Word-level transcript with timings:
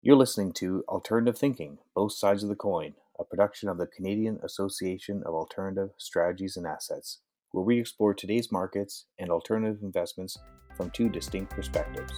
You're 0.00 0.14
listening 0.14 0.52
to 0.54 0.84
Alternative 0.88 1.36
Thinking 1.36 1.78
Both 1.92 2.12
Sides 2.12 2.44
of 2.44 2.48
the 2.48 2.54
Coin, 2.54 2.94
a 3.18 3.24
production 3.24 3.68
of 3.68 3.78
the 3.78 3.88
Canadian 3.88 4.38
Association 4.44 5.24
of 5.26 5.34
Alternative 5.34 5.90
Strategies 5.98 6.56
and 6.56 6.68
Assets, 6.68 7.18
where 7.50 7.64
we 7.64 7.80
explore 7.80 8.14
today's 8.14 8.52
markets 8.52 9.06
and 9.18 9.28
alternative 9.28 9.82
investments 9.82 10.38
from 10.76 10.90
two 10.90 11.08
distinct 11.08 11.50
perspectives. 11.50 12.12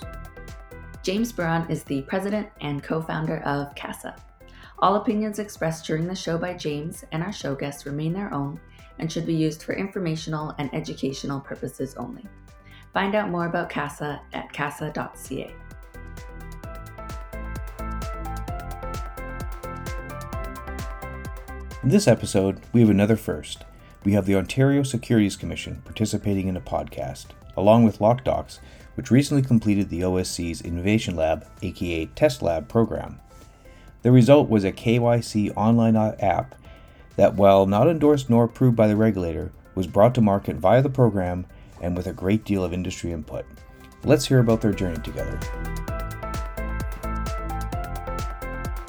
James 1.02 1.32
Burron 1.32 1.70
is 1.70 1.82
the 1.82 2.02
president 2.02 2.48
and 2.60 2.82
co 2.82 3.00
founder 3.00 3.38
of 3.44 3.74
CASA. 3.76 4.14
All 4.80 4.96
opinions 4.96 5.38
expressed 5.38 5.86
during 5.86 6.06
the 6.06 6.14
show 6.14 6.36
by 6.36 6.52
James 6.52 7.02
and 7.12 7.22
our 7.22 7.32
show 7.32 7.54
guests 7.54 7.86
remain 7.86 8.12
their 8.12 8.32
own 8.34 8.60
and 8.98 9.10
should 9.10 9.24
be 9.24 9.34
used 9.34 9.62
for 9.62 9.72
informational 9.72 10.54
and 10.58 10.68
educational 10.74 11.40
purposes 11.40 11.94
only. 11.96 12.26
Find 12.92 13.14
out 13.14 13.30
more 13.30 13.46
about 13.46 13.70
CASA 13.70 14.20
at 14.34 14.52
casa.ca. 14.52 15.50
In 21.82 21.88
this 21.88 22.06
episode, 22.06 22.60
we 22.74 22.82
have 22.82 22.90
another 22.90 23.16
first. 23.16 23.64
We 24.04 24.12
have 24.12 24.26
the 24.26 24.36
Ontario 24.36 24.82
Securities 24.82 25.34
Commission 25.34 25.80
participating 25.86 26.46
in 26.46 26.56
a 26.58 26.60
podcast, 26.60 27.28
along 27.56 27.84
with 27.84 28.00
LocDocs, 28.00 28.58
which 28.96 29.10
recently 29.10 29.42
completed 29.42 29.88
the 29.88 30.02
OSC's 30.02 30.60
Innovation 30.60 31.16
Lab, 31.16 31.46
aka 31.62 32.04
Test 32.04 32.42
Lab, 32.42 32.68
program. 32.68 33.18
The 34.02 34.12
result 34.12 34.50
was 34.50 34.62
a 34.62 34.72
KYC 34.72 35.56
online 35.56 35.96
app 35.96 36.54
that, 37.16 37.36
while 37.36 37.64
not 37.64 37.88
endorsed 37.88 38.28
nor 38.28 38.44
approved 38.44 38.76
by 38.76 38.86
the 38.86 38.96
regulator, 38.96 39.50
was 39.74 39.86
brought 39.86 40.14
to 40.16 40.20
market 40.20 40.56
via 40.56 40.82
the 40.82 40.90
program 40.90 41.46
and 41.80 41.96
with 41.96 42.06
a 42.06 42.12
great 42.12 42.44
deal 42.44 42.62
of 42.62 42.74
industry 42.74 43.10
input. 43.10 43.46
Let's 44.04 44.26
hear 44.26 44.40
about 44.40 44.60
their 44.60 44.74
journey 44.74 44.98
together. 44.98 45.40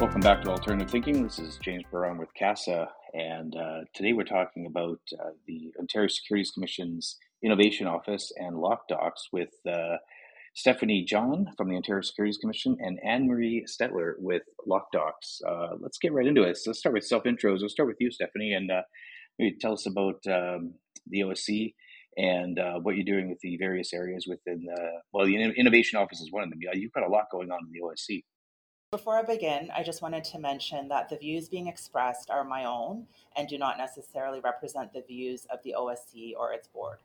Welcome 0.01 0.21
back 0.21 0.41
to 0.41 0.49
Alternative 0.49 0.89
Thinking. 0.89 1.21
This 1.21 1.37
is 1.37 1.59
James 1.61 1.83
Burron 1.91 2.17
with 2.17 2.33
CASA, 2.33 2.89
and 3.13 3.55
uh, 3.55 3.81
today 3.93 4.13
we're 4.13 4.23
talking 4.23 4.65
about 4.65 4.99
uh, 5.13 5.29
the 5.45 5.71
Ontario 5.79 6.07
Securities 6.07 6.49
Commission's 6.49 7.19
Innovation 7.43 7.85
Office 7.85 8.31
and 8.35 8.57
Lock 8.57 8.87
Docs 8.89 9.27
with 9.31 9.51
uh, 9.71 9.97
Stephanie 10.55 11.05
John 11.07 11.51
from 11.55 11.69
the 11.69 11.75
Ontario 11.75 12.01
Securities 12.01 12.39
Commission 12.39 12.77
and 12.79 12.97
Anne 13.05 13.27
Marie 13.27 13.63
Stetler 13.69 14.13
with 14.17 14.41
LocDocs. 14.67 15.43
Uh, 15.47 15.75
let's 15.79 15.99
get 15.99 16.13
right 16.13 16.25
into 16.25 16.41
it. 16.41 16.57
So 16.57 16.71
let's 16.71 16.79
start 16.79 16.95
with 16.95 17.05
self 17.05 17.25
intros. 17.25 17.61
Let's 17.61 17.73
start 17.73 17.87
with 17.87 17.97
you, 17.99 18.09
Stephanie, 18.09 18.53
and 18.53 18.71
uh, 18.71 18.81
maybe 19.37 19.55
tell 19.61 19.73
us 19.73 19.85
about 19.85 20.15
um, 20.25 20.73
the 21.05 21.19
OSC 21.19 21.75
and 22.17 22.57
uh, 22.57 22.79
what 22.81 22.95
you're 22.95 23.05
doing 23.05 23.29
with 23.29 23.39
the 23.41 23.55
various 23.57 23.93
areas 23.93 24.25
within 24.27 24.65
the 24.65 24.81
well, 25.13 25.27
the 25.27 25.35
Innovation 25.35 25.99
Office 25.99 26.21
is 26.21 26.31
one 26.31 26.41
of 26.41 26.49
them. 26.49 26.57
You've 26.73 26.91
got 26.91 27.05
a 27.05 27.07
lot 27.07 27.25
going 27.31 27.51
on 27.51 27.59
in 27.67 27.71
the 27.71 27.81
OSC. 27.85 28.23
Before 28.91 29.17
I 29.17 29.21
begin, 29.21 29.71
I 29.73 29.83
just 29.83 30.01
wanted 30.01 30.25
to 30.25 30.37
mention 30.37 30.89
that 30.89 31.07
the 31.07 31.15
views 31.15 31.47
being 31.47 31.67
expressed 31.67 32.29
are 32.29 32.43
my 32.43 32.65
own 32.65 33.07
and 33.37 33.47
do 33.47 33.57
not 33.57 33.77
necessarily 33.77 34.41
represent 34.41 34.91
the 34.91 35.01
views 35.01 35.47
of 35.49 35.63
the 35.63 35.73
OSC 35.79 36.33
or 36.37 36.51
its 36.51 36.67
board. 36.67 36.97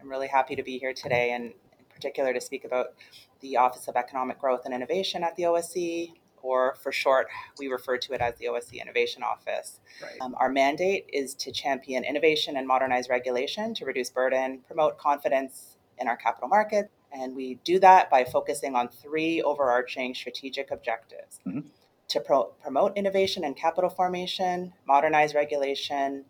I'm 0.00 0.08
really 0.08 0.28
happy 0.28 0.56
to 0.56 0.62
be 0.62 0.78
here 0.78 0.94
today 0.94 1.32
and 1.32 1.44
in 1.44 1.84
particular 1.94 2.32
to 2.32 2.40
speak 2.40 2.64
about 2.64 2.94
the 3.40 3.58
Office 3.58 3.88
of 3.88 3.96
Economic 3.96 4.38
Growth 4.38 4.62
and 4.64 4.72
Innovation 4.72 5.22
at 5.22 5.36
the 5.36 5.42
OSC, 5.42 6.14
or 6.40 6.76
for 6.82 6.92
short, 6.92 7.26
we 7.58 7.68
refer 7.68 7.98
to 7.98 8.14
it 8.14 8.22
as 8.22 8.34
the 8.36 8.46
OSC 8.46 8.80
Innovation 8.80 9.22
Office. 9.22 9.80
Right. 10.02 10.16
Um, 10.22 10.34
our 10.38 10.48
mandate 10.48 11.10
is 11.12 11.34
to 11.34 11.52
champion 11.52 12.04
innovation 12.04 12.56
and 12.56 12.66
modernize 12.66 13.10
regulation 13.10 13.74
to 13.74 13.84
reduce 13.84 14.08
burden, 14.08 14.60
promote 14.66 14.96
confidence 14.96 15.76
in 15.98 16.08
our 16.08 16.16
capital 16.16 16.48
markets, 16.48 16.88
and 17.12 17.34
we 17.34 17.54
do 17.64 17.78
that 17.78 18.10
by 18.10 18.24
focusing 18.24 18.74
on 18.74 18.88
three 18.88 19.42
overarching 19.42 20.14
strategic 20.14 20.70
objectives 20.70 21.40
mm-hmm. 21.46 21.60
to 22.08 22.20
pro- 22.20 22.52
promote 22.62 22.96
innovation 22.96 23.44
and 23.44 23.56
capital 23.56 23.90
formation, 23.90 24.72
modernize 24.86 25.34
regulation, 25.34 26.24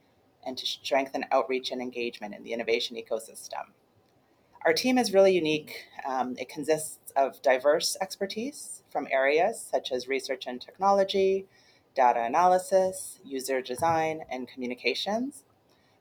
and 0.47 0.57
to 0.57 0.67
strengthen 0.67 1.25
outreach 1.33 1.71
and 1.71 1.83
engagement 1.83 2.35
in 2.35 2.43
the 2.43 2.53
innovation 2.53 2.97
ecosystem. 2.97 3.73
Our 4.65 4.73
team 4.73 4.99
is 4.99 5.13
really 5.13 5.33
unique. 5.33 5.85
Um, 6.07 6.37
it 6.39 6.49
consists 6.49 7.13
of 7.17 7.41
diverse 7.43 7.97
expertise 8.01 8.83
from 8.91 9.09
areas 9.11 9.61
such 9.61 9.93
as 9.93 10.09
research 10.09 10.47
and 10.47 10.61
technology, 10.61 11.47
data 11.95 12.23
analysis, 12.23 13.21
user 13.25 13.61
design, 13.61 14.23
and 14.31 14.49
communications. 14.49 15.45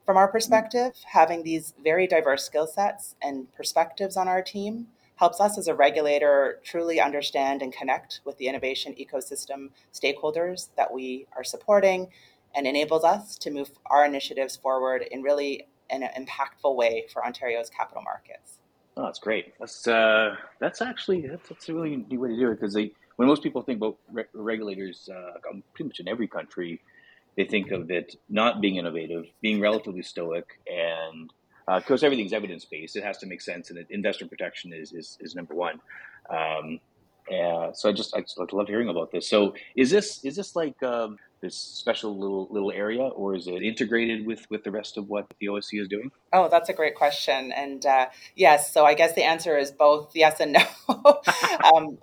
From 0.08 0.16
our 0.16 0.30
perspective, 0.30 0.94
having 1.06 1.44
these 1.44 1.74
very 1.84 2.08
diverse 2.08 2.46
skill 2.46 2.66
sets 2.66 3.16
and 3.22 3.54
perspectives 3.54 4.16
on 4.16 4.30
our 4.30 4.42
team 4.42 4.88
helps 5.18 5.42
us 5.42 5.58
as 5.58 5.68
a 5.68 5.76
regulator 5.76 6.62
truly 6.64 7.02
understand 7.02 7.62
and 7.62 7.74
connect 7.74 8.22
with 8.24 8.38
the 8.38 8.48
innovation 8.48 8.96
ecosystem 8.98 9.72
stakeholders 9.94 10.70
that 10.78 10.94
we 10.94 11.28
are 11.36 11.44
supporting 11.44 12.08
and 12.56 12.66
enables 12.66 13.04
us 13.04 13.38
to 13.40 13.52
move 13.52 13.70
our 13.88 14.06
initiatives 14.06 14.56
forward 14.56 15.04
in 15.12 15.24
really 15.24 15.68
an 15.90 16.04
impactful 16.04 16.74
way 16.74 17.06
for 17.12 17.26
Ontario's 17.26 17.70
capital 17.70 18.02
markets. 18.02 18.60
Oh, 18.96 19.04
that's 19.04 19.20
great. 19.20 19.56
That's 19.60 19.90
uh, 19.90 20.38
that's 20.62 20.82
actually 20.82 21.28
that's, 21.28 21.50
that's 21.50 21.68
a 21.68 21.74
really 21.74 21.98
neat 21.98 22.18
way 22.18 22.30
to 22.30 22.36
do 22.38 22.52
it 22.52 22.62
because 22.62 22.78
when 23.18 23.28
most 23.28 23.44
people 23.44 23.62
think 23.62 23.80
about 23.80 23.98
re- 24.10 24.24
regulators, 24.34 25.10
uh, 25.14 25.34
pretty 25.74 25.90
much 25.90 26.00
in 26.00 26.08
every 26.08 26.30
country, 26.30 26.80
they 27.38 27.46
think 27.46 27.72
of 27.72 27.90
it 27.92 28.16
not 28.28 28.60
being 28.60 28.76
innovative, 28.78 29.26
being 29.42 29.62
relatively 29.62 30.02
stoic, 30.02 30.60
and 30.68 31.30
uh, 31.68 31.78
of 31.78 31.86
course 31.86 32.04
everything's 32.04 32.34
evidence 32.34 32.66
based. 32.66 32.96
It 32.96 33.04
has 33.04 33.20
to 33.20 33.28
make 33.28 33.42
sense, 33.42 33.70
and 33.70 33.86
investor 33.90 34.28
protection 34.28 34.74
is 34.74 34.92
is, 34.92 35.18
is 35.22 35.36
number 35.36 35.54
one. 35.54 35.80
Um, 36.30 36.80
so 37.74 37.90
I 37.90 37.92
just 37.92 38.16
I 38.16 38.22
just 38.22 38.38
love 38.54 38.68
hearing 38.68 38.90
about 38.90 39.12
this. 39.12 39.30
So 39.30 39.54
is 39.76 39.92
this 39.92 40.24
is 40.24 40.36
this 40.36 40.56
like 40.56 40.82
um, 40.84 41.18
this 41.42 41.56
special 41.56 42.18
little 42.18 42.48
little 42.50 42.72
area, 42.72 43.04
or 43.04 43.36
is 43.36 43.48
it 43.48 43.62
integrated 43.62 44.26
with 44.26 44.50
with 44.50 44.64
the 44.64 44.72
rest 44.72 44.98
of 44.98 45.08
what 45.10 45.32
the 45.40 45.48
OSC 45.48 45.82
is 45.82 45.88
doing? 45.88 46.12
Oh, 46.34 46.50
that's 46.50 46.70
a 46.70 46.74
great 46.74 46.96
question, 46.96 47.52
and 47.52 47.86
uh, 47.86 48.08
yes. 48.36 48.74
So 48.74 48.86
I 48.86 48.94
guess 48.94 49.14
the 49.14 49.24
answer 49.24 49.58
is 49.58 49.72
both 49.72 50.12
yes 50.16 50.40
and 50.40 50.54
no. 50.54 50.66
um, 51.76 51.98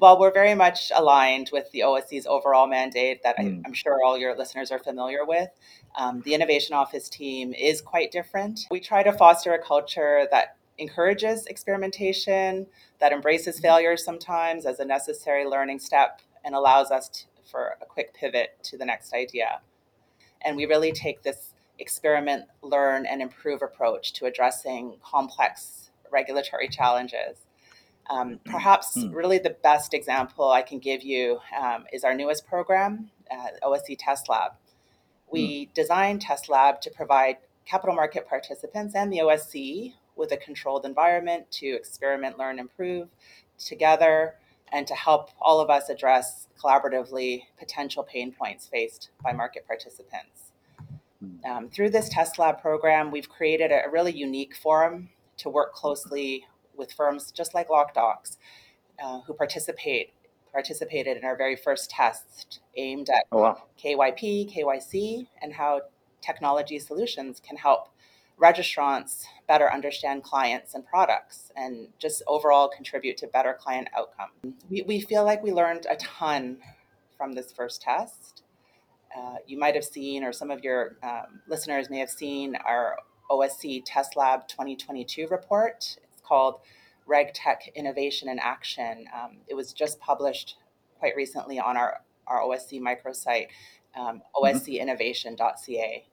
well, 0.00 0.18
we're 0.18 0.32
very 0.32 0.54
much 0.54 0.92
aligned 0.94 1.50
with 1.52 1.70
the 1.72 1.80
OSC's 1.80 2.26
overall 2.26 2.66
mandate 2.66 3.22
that 3.22 3.36
mm. 3.36 3.62
I, 3.64 3.68
am 3.68 3.72
sure 3.72 3.98
all 4.04 4.16
your 4.16 4.36
listeners 4.36 4.70
are 4.70 4.78
familiar 4.78 5.24
with. 5.24 5.48
Um, 5.96 6.22
the 6.24 6.34
Innovation 6.34 6.74
Office 6.74 7.08
team 7.08 7.52
is 7.54 7.80
quite 7.80 8.10
different. 8.10 8.60
We 8.70 8.80
try 8.80 9.02
to 9.02 9.12
foster 9.12 9.52
a 9.54 9.62
culture 9.62 10.26
that 10.30 10.56
encourages 10.78 11.46
experimentation, 11.46 12.66
that 13.00 13.12
embraces 13.12 13.58
failure 13.58 13.96
sometimes 13.96 14.64
as 14.64 14.78
a 14.78 14.84
necessary 14.84 15.44
learning 15.44 15.80
step, 15.80 16.20
and 16.44 16.54
allows 16.54 16.90
us 16.90 17.08
to, 17.08 17.24
for 17.50 17.76
a 17.82 17.84
quick 17.84 18.14
pivot 18.14 18.56
to 18.62 18.78
the 18.78 18.84
next 18.84 19.12
idea. 19.12 19.60
And 20.42 20.56
we 20.56 20.66
really 20.66 20.92
take 20.92 21.22
this 21.22 21.54
experiment, 21.78 22.44
learn, 22.62 23.06
and 23.06 23.20
improve 23.20 23.62
approach 23.62 24.12
to 24.14 24.26
addressing 24.26 24.96
complex 25.02 25.90
regulatory 26.10 26.68
challenges. 26.68 27.38
Um, 28.10 28.34
mm-hmm. 28.34 28.50
perhaps 28.50 28.96
mm. 28.96 29.14
really 29.14 29.38
the 29.38 29.56
best 29.62 29.94
example 29.94 30.50
I 30.50 30.62
can 30.62 30.78
give 30.78 31.02
you 31.02 31.40
um, 31.58 31.84
is 31.92 32.04
our 32.04 32.14
newest 32.14 32.46
program, 32.46 33.10
uh, 33.30 33.48
OSC 33.62 33.96
Test 33.98 34.28
Lab. 34.28 34.52
We 35.30 35.66
mm. 35.66 35.74
designed 35.74 36.22
Test 36.22 36.48
Lab 36.48 36.80
to 36.82 36.90
provide 36.90 37.36
capital 37.66 37.94
market 37.94 38.26
participants 38.26 38.94
and 38.94 39.12
the 39.12 39.18
OSC 39.18 39.92
with 40.16 40.32
a 40.32 40.36
controlled 40.36 40.84
environment 40.84 41.50
to 41.50 41.66
experiment, 41.66 42.38
learn, 42.38 42.58
improve 42.58 43.08
together 43.58 44.34
and 44.72 44.86
to 44.86 44.94
help 44.94 45.30
all 45.40 45.60
of 45.60 45.70
us 45.70 45.88
address 45.88 46.48
collaboratively 46.60 47.42
potential 47.58 48.02
pain 48.02 48.32
points 48.32 48.66
faced 48.66 49.10
by 49.22 49.32
market 49.32 49.66
participants. 49.66 50.52
Hmm. 51.20 51.50
Um, 51.50 51.68
through 51.68 51.90
this 51.90 52.08
test 52.08 52.38
lab 52.38 52.60
program, 52.60 53.10
we've 53.10 53.28
created 53.28 53.70
a 53.70 53.88
really 53.90 54.12
unique 54.12 54.56
forum 54.56 55.10
to 55.38 55.48
work 55.48 55.72
closely 55.72 56.46
with 56.78 56.92
firms 56.92 57.32
just 57.32 57.54
like 57.54 57.68
LocDocs, 57.68 58.36
uh, 59.02 59.20
who 59.26 59.34
participate 59.34 60.12
participated 60.52 61.16
in 61.16 61.24
our 61.24 61.36
very 61.36 61.56
first 61.56 61.90
test 61.90 62.60
aimed 62.76 63.10
at 63.10 63.24
oh, 63.30 63.42
wow. 63.42 63.62
KYP, 63.82 64.54
KYC, 64.54 65.26
and 65.42 65.52
how 65.52 65.82
technology 66.22 66.78
solutions 66.78 67.40
can 67.46 67.56
help 67.56 67.90
registrants 68.40 69.24
better 69.46 69.70
understand 69.72 70.22
clients 70.22 70.74
and 70.74 70.86
products 70.86 71.50
and 71.56 71.88
just 71.98 72.22
overall 72.26 72.68
contribute 72.68 73.16
to 73.16 73.26
better 73.26 73.52
client 73.52 73.88
outcome. 73.96 74.54
We, 74.70 74.82
we 74.82 75.00
feel 75.00 75.24
like 75.24 75.42
we 75.42 75.52
learned 75.52 75.86
a 75.90 75.96
ton 75.96 76.58
from 77.16 77.32
this 77.32 77.52
first 77.52 77.82
test. 77.82 78.42
Uh, 79.16 79.36
you 79.46 79.58
might 79.58 79.74
have 79.74 79.84
seen, 79.84 80.22
or 80.22 80.32
some 80.32 80.50
of 80.50 80.62
your 80.62 80.96
um, 81.02 81.40
listeners 81.48 81.90
may 81.90 81.98
have 81.98 82.10
seen, 82.10 82.56
our 82.56 82.96
OSC 83.30 83.82
Test 83.84 84.16
Lab 84.16 84.46
2022 84.48 85.26
report. 85.28 85.96
Called 86.28 86.60
RegTech 87.08 87.74
Innovation 87.74 88.28
in 88.28 88.38
Action. 88.38 89.06
Um, 89.14 89.38
it 89.48 89.54
was 89.54 89.72
just 89.72 89.98
published 89.98 90.56
quite 90.98 91.16
recently 91.16 91.58
on 91.58 91.76
our, 91.76 92.02
our 92.26 92.40
OSC 92.40 92.80
microsite, 92.80 93.46
um, 93.98 94.22
oscinnovation.ca. 94.36 96.06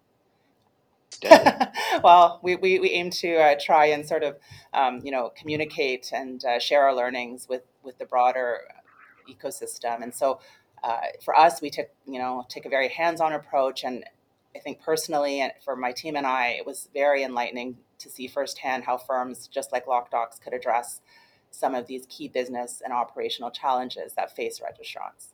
well, 2.04 2.40
we, 2.44 2.56
we, 2.56 2.80
we 2.80 2.90
aim 2.92 3.10
to 3.10 3.36
uh, 3.36 3.56
try 3.60 3.88
and 3.88 4.06
sort 4.06 4.24
of, 4.24 4.38
um, 4.74 5.02
you 5.04 5.12
know, 5.12 5.32
communicate 5.38 6.12
and 6.14 6.44
uh, 6.46 6.60
share 6.60 6.84
our 6.84 6.96
learnings 6.96 7.48
with, 7.48 7.64
with 7.84 7.98
the 7.98 8.06
broader 8.06 8.62
ecosystem. 9.30 10.02
And 10.02 10.14
so 10.14 10.40
uh, 10.84 10.98
for 11.24 11.38
us, 11.38 11.62
we 11.62 11.70
took, 11.70 11.90
you 12.06 12.20
know, 12.20 12.46
take 12.50 12.66
a 12.66 12.70
very 12.70 12.90
hands-on 12.90 13.34
approach. 13.34 13.84
And 13.84 14.04
I 14.56 14.60
think 14.60 14.82
personally, 14.82 15.42
and 15.42 15.52
for 15.64 15.76
my 15.76 15.92
team 15.92 16.16
and 16.16 16.26
I, 16.26 16.50
it 16.50 16.66
was 16.66 16.90
very 16.94 17.24
enlightening 17.24 17.78
to 18.00 18.10
see 18.10 18.28
firsthand 18.28 18.84
how 18.84 18.98
firms 18.98 19.48
just 19.48 19.72
like 19.72 19.86
LocDocs 19.86 20.42
could 20.42 20.54
address 20.54 21.02
some 21.52 21.74
of 21.74 21.88
these 21.88 22.06
key 22.10 22.28
business 22.28 22.82
and 22.84 22.94
operational 22.94 23.50
challenges 23.50 24.14
that 24.14 24.36
face 24.36 24.60
registrants. 24.60 25.28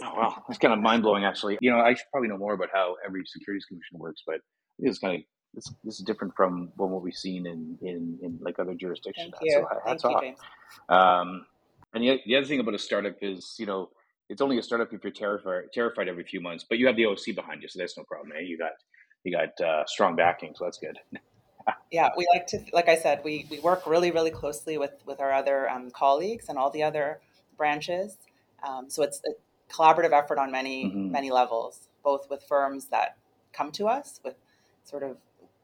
Oh, 0.00 0.14
wow, 0.14 0.42
that's 0.48 0.58
kind 0.58 0.72
of 0.72 0.80
mind 0.80 1.02
blowing, 1.02 1.24
actually. 1.24 1.58
You 1.60 1.70
know, 1.70 1.78
I 1.78 1.94
should 1.94 2.06
probably 2.10 2.28
know 2.28 2.38
more 2.38 2.54
about 2.54 2.70
how 2.72 2.96
every 3.04 3.22
securities 3.26 3.66
commission 3.66 3.98
works, 3.98 4.22
but 4.26 4.40
it's 4.78 4.98
kind 4.98 5.16
of 5.16 5.22
this, 5.54 5.72
this 5.84 5.94
is 5.98 6.00
different 6.00 6.34
from 6.34 6.72
what 6.76 7.02
we've 7.02 7.14
seen 7.14 7.46
in, 7.46 7.78
in, 7.82 8.18
in 8.22 8.38
like 8.40 8.58
other 8.58 8.74
jurisdictions. 8.74 9.32
Thank 9.38 9.44
you. 9.44 9.66
So 9.96 10.08
Thank 10.08 10.22
you, 10.22 10.94
Um, 10.94 11.46
and 11.92 12.02
the, 12.02 12.20
the 12.26 12.36
other 12.36 12.46
thing 12.46 12.60
about 12.60 12.74
a 12.74 12.78
startup 12.78 13.16
is, 13.22 13.54
you 13.58 13.66
know, 13.66 13.90
it's 14.28 14.40
only 14.40 14.58
a 14.58 14.62
startup 14.62 14.92
if 14.92 15.04
you're 15.04 15.12
terrified 15.12 15.64
terrified 15.72 16.08
every 16.08 16.24
few 16.24 16.40
months, 16.40 16.64
but 16.68 16.78
you 16.78 16.86
have 16.86 16.96
the 16.96 17.06
OC 17.06 17.34
behind 17.34 17.62
you, 17.62 17.68
so 17.68 17.78
that's 17.78 17.96
no 17.96 18.04
problem. 18.04 18.32
Eh? 18.36 18.40
You 18.40 18.56
got 18.56 18.72
you 19.22 19.32
got 19.32 19.60
uh, 19.60 19.84
strong 19.86 20.16
backing, 20.16 20.54
so 20.56 20.64
that's 20.64 20.78
good. 20.78 20.98
yeah, 21.90 22.10
we 22.16 22.26
like 22.32 22.46
to, 22.48 22.60
like 22.72 22.88
I 22.88 22.96
said, 22.96 23.20
we, 23.24 23.46
we 23.50 23.60
work 23.60 23.86
really 23.86 24.10
really 24.10 24.30
closely 24.30 24.78
with 24.78 24.94
with 25.06 25.20
our 25.20 25.32
other 25.32 25.68
um, 25.70 25.90
colleagues 25.90 26.48
and 26.48 26.58
all 26.58 26.70
the 26.70 26.82
other 26.82 27.20
branches. 27.56 28.18
Um, 28.66 28.88
so 28.88 29.02
it's 29.02 29.20
a 29.26 29.32
collaborative 29.72 30.12
effort 30.12 30.38
on 30.38 30.50
many 30.50 30.86
mm-hmm. 30.86 31.10
many 31.10 31.30
levels, 31.30 31.88
both 32.02 32.28
with 32.30 32.42
firms 32.42 32.86
that 32.86 33.16
come 33.52 33.70
to 33.72 33.86
us 33.86 34.20
with 34.24 34.34
sort 34.84 35.02
of 35.02 35.16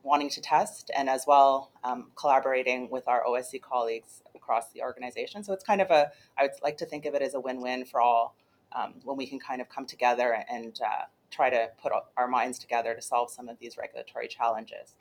wanting 0.02 0.31
to 0.31 0.41
test 0.41 0.91
and 0.97 1.08
as 1.08 1.25
well 1.26 1.70
um, 1.85 2.11
collaborating 2.14 2.88
with 2.91 3.06
our 3.06 3.23
OSC 3.25 3.61
colleagues 3.61 4.23
across 4.35 4.73
the 4.73 4.82
organization. 4.82 5.44
So 5.44 5.53
it's 5.53 5.64
kind 5.64 5.81
of 5.81 5.91
a, 5.91 6.11
I 6.38 6.43
would 6.43 6.53
like 6.62 6.79
to 6.79 6.87
think 6.87 7.05
of 7.05 7.14
it 7.14 7.23
as 7.23 7.35
a 7.35 7.41
win 7.41 7.61
win 7.61 7.85
for 7.85 8.00
all 8.00 8.35
um, 8.73 8.94
when 9.05 9.17
we 9.17 9.26
can 9.26 9.38
kind 9.38 9.61
of 9.61 9.69
come 9.69 9.87
together 9.87 10.44
and 10.50 10.79
uh, 10.85 11.05
try 11.31 11.50
to 11.50 11.69
put 11.82 11.93
our 12.17 12.29
minds 12.29 12.58
together 12.58 12.94
to 12.94 13.03
solve 13.03 13.31
some 13.31 13.49
of 13.49 13.58
these 13.58 13.76
regulatory 13.76 14.29
challenges. 14.29 14.94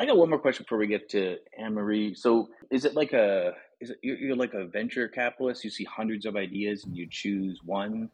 I 0.00 0.06
got 0.06 0.16
one 0.16 0.30
more 0.30 0.38
question 0.38 0.64
before 0.64 0.78
we 0.78 0.86
get 0.86 1.10
to 1.10 1.36
Anne 1.58 1.74
Marie. 1.74 2.14
So, 2.14 2.48
is 2.70 2.86
it 2.86 2.94
like 2.94 3.12
a 3.12 3.52
is 3.80 3.90
it 3.90 3.98
you're 4.02 4.34
like 4.34 4.54
a 4.54 4.64
venture 4.64 5.06
capitalist? 5.08 5.62
You 5.62 5.68
see 5.68 5.84
hundreds 5.84 6.24
of 6.24 6.36
ideas 6.36 6.84
and 6.84 6.96
you 6.96 7.06
choose 7.06 7.60
one 7.62 8.08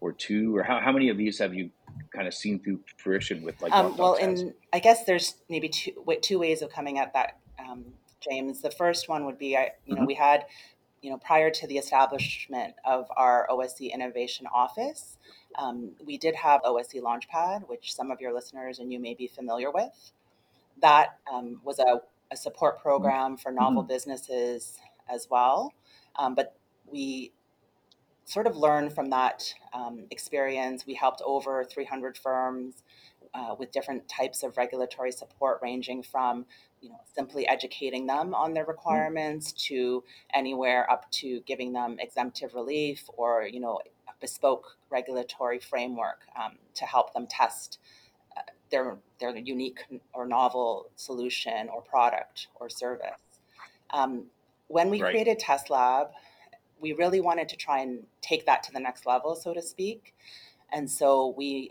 or 0.00 0.12
two, 0.12 0.56
or 0.56 0.62
how, 0.62 0.80
how 0.80 0.92
many 0.92 1.10
of 1.10 1.18
these 1.18 1.38
have 1.38 1.52
you 1.52 1.70
kind 2.14 2.26
of 2.26 2.32
seen 2.32 2.58
through 2.60 2.80
fruition 2.96 3.42
with 3.42 3.60
like? 3.60 3.70
Um, 3.72 3.94
well, 3.98 4.14
in 4.14 4.54
I 4.72 4.78
guess 4.78 5.04
there's 5.04 5.34
maybe 5.50 5.68
two 5.68 5.92
two 6.22 6.38
ways 6.38 6.62
of 6.62 6.70
coming 6.70 6.98
at 6.98 7.12
that, 7.12 7.36
um, 7.58 7.84
James. 8.22 8.62
The 8.62 8.70
first 8.70 9.10
one 9.10 9.26
would 9.26 9.38
be 9.38 9.58
I 9.58 9.72
you 9.84 9.94
know 9.94 10.00
mm-hmm. 10.00 10.06
we 10.06 10.14
had 10.14 10.46
you 11.02 11.10
know, 11.10 11.18
prior 11.18 11.50
to 11.50 11.66
the 11.68 11.78
establishment 11.78 12.74
of 12.84 13.06
our 13.16 13.46
OSC 13.48 13.92
Innovation 13.92 14.46
Office, 14.52 15.18
um, 15.56 15.90
we 16.04 16.18
did 16.18 16.34
have 16.34 16.62
OSC 16.62 17.00
Launchpad, 17.00 17.68
which 17.68 17.94
some 17.94 18.10
of 18.10 18.20
your 18.20 18.34
listeners 18.34 18.80
and 18.80 18.92
you 18.92 18.98
may 18.98 19.14
be 19.14 19.28
familiar 19.28 19.70
with. 19.70 20.12
That 20.82 21.18
um, 21.32 21.60
was 21.64 21.78
a, 21.78 22.00
a, 22.30 22.36
support 22.36 22.80
program 22.80 23.36
for 23.36 23.50
novel 23.50 23.82
mm-hmm. 23.82 23.92
businesses 23.92 24.78
as 25.12 25.28
well. 25.30 25.72
Um, 26.16 26.34
but 26.34 26.56
we 26.86 27.32
sort 28.24 28.46
of 28.46 28.56
learned 28.56 28.92
from 28.92 29.10
that 29.10 29.54
um, 29.72 30.06
experience. 30.10 30.84
We 30.86 30.94
helped 30.94 31.22
over 31.24 31.64
300 31.64 32.18
firms 32.18 32.82
uh, 33.34 33.54
with 33.58 33.70
different 33.70 34.08
types 34.08 34.42
of 34.42 34.56
regulatory 34.56 35.12
support, 35.12 35.60
ranging 35.62 36.02
from 36.02 36.46
you 36.80 36.90
know 36.90 37.00
simply 37.14 37.46
educating 37.48 38.06
them 38.06 38.34
on 38.34 38.52
their 38.54 38.64
mm. 38.64 38.68
requirements 38.68 39.52
mm. 39.52 39.56
to 39.56 40.04
anywhere 40.34 40.90
up 40.90 41.10
to 41.10 41.40
giving 41.46 41.72
them 41.72 41.96
exemptive 41.98 42.54
relief 42.54 43.04
or 43.16 43.46
you 43.46 43.60
know 43.60 43.80
a 44.08 44.12
bespoke 44.20 44.76
regulatory 44.90 45.58
framework 45.58 46.20
um, 46.40 46.52
to 46.74 46.84
help 46.84 47.12
them 47.14 47.26
test 47.28 47.78
their 48.70 48.96
their 49.20 49.36
unique 49.36 49.80
or 50.12 50.26
novel 50.26 50.90
solution 50.96 51.68
or 51.68 51.82
product 51.82 52.48
or 52.56 52.68
service. 52.68 53.10
Um, 53.90 54.24
when 54.68 54.90
we 54.90 55.00
right. 55.00 55.12
created 55.12 55.38
Test 55.38 55.70
Lab, 55.70 56.08
we 56.80 56.92
really 56.92 57.20
wanted 57.20 57.48
to 57.50 57.56
try 57.56 57.80
and 57.80 58.04
take 58.20 58.46
that 58.46 58.62
to 58.64 58.72
the 58.72 58.80
next 58.80 59.06
level, 59.06 59.34
so 59.34 59.54
to 59.54 59.62
speak. 59.62 60.14
And 60.72 60.90
so 60.90 61.34
we 61.36 61.70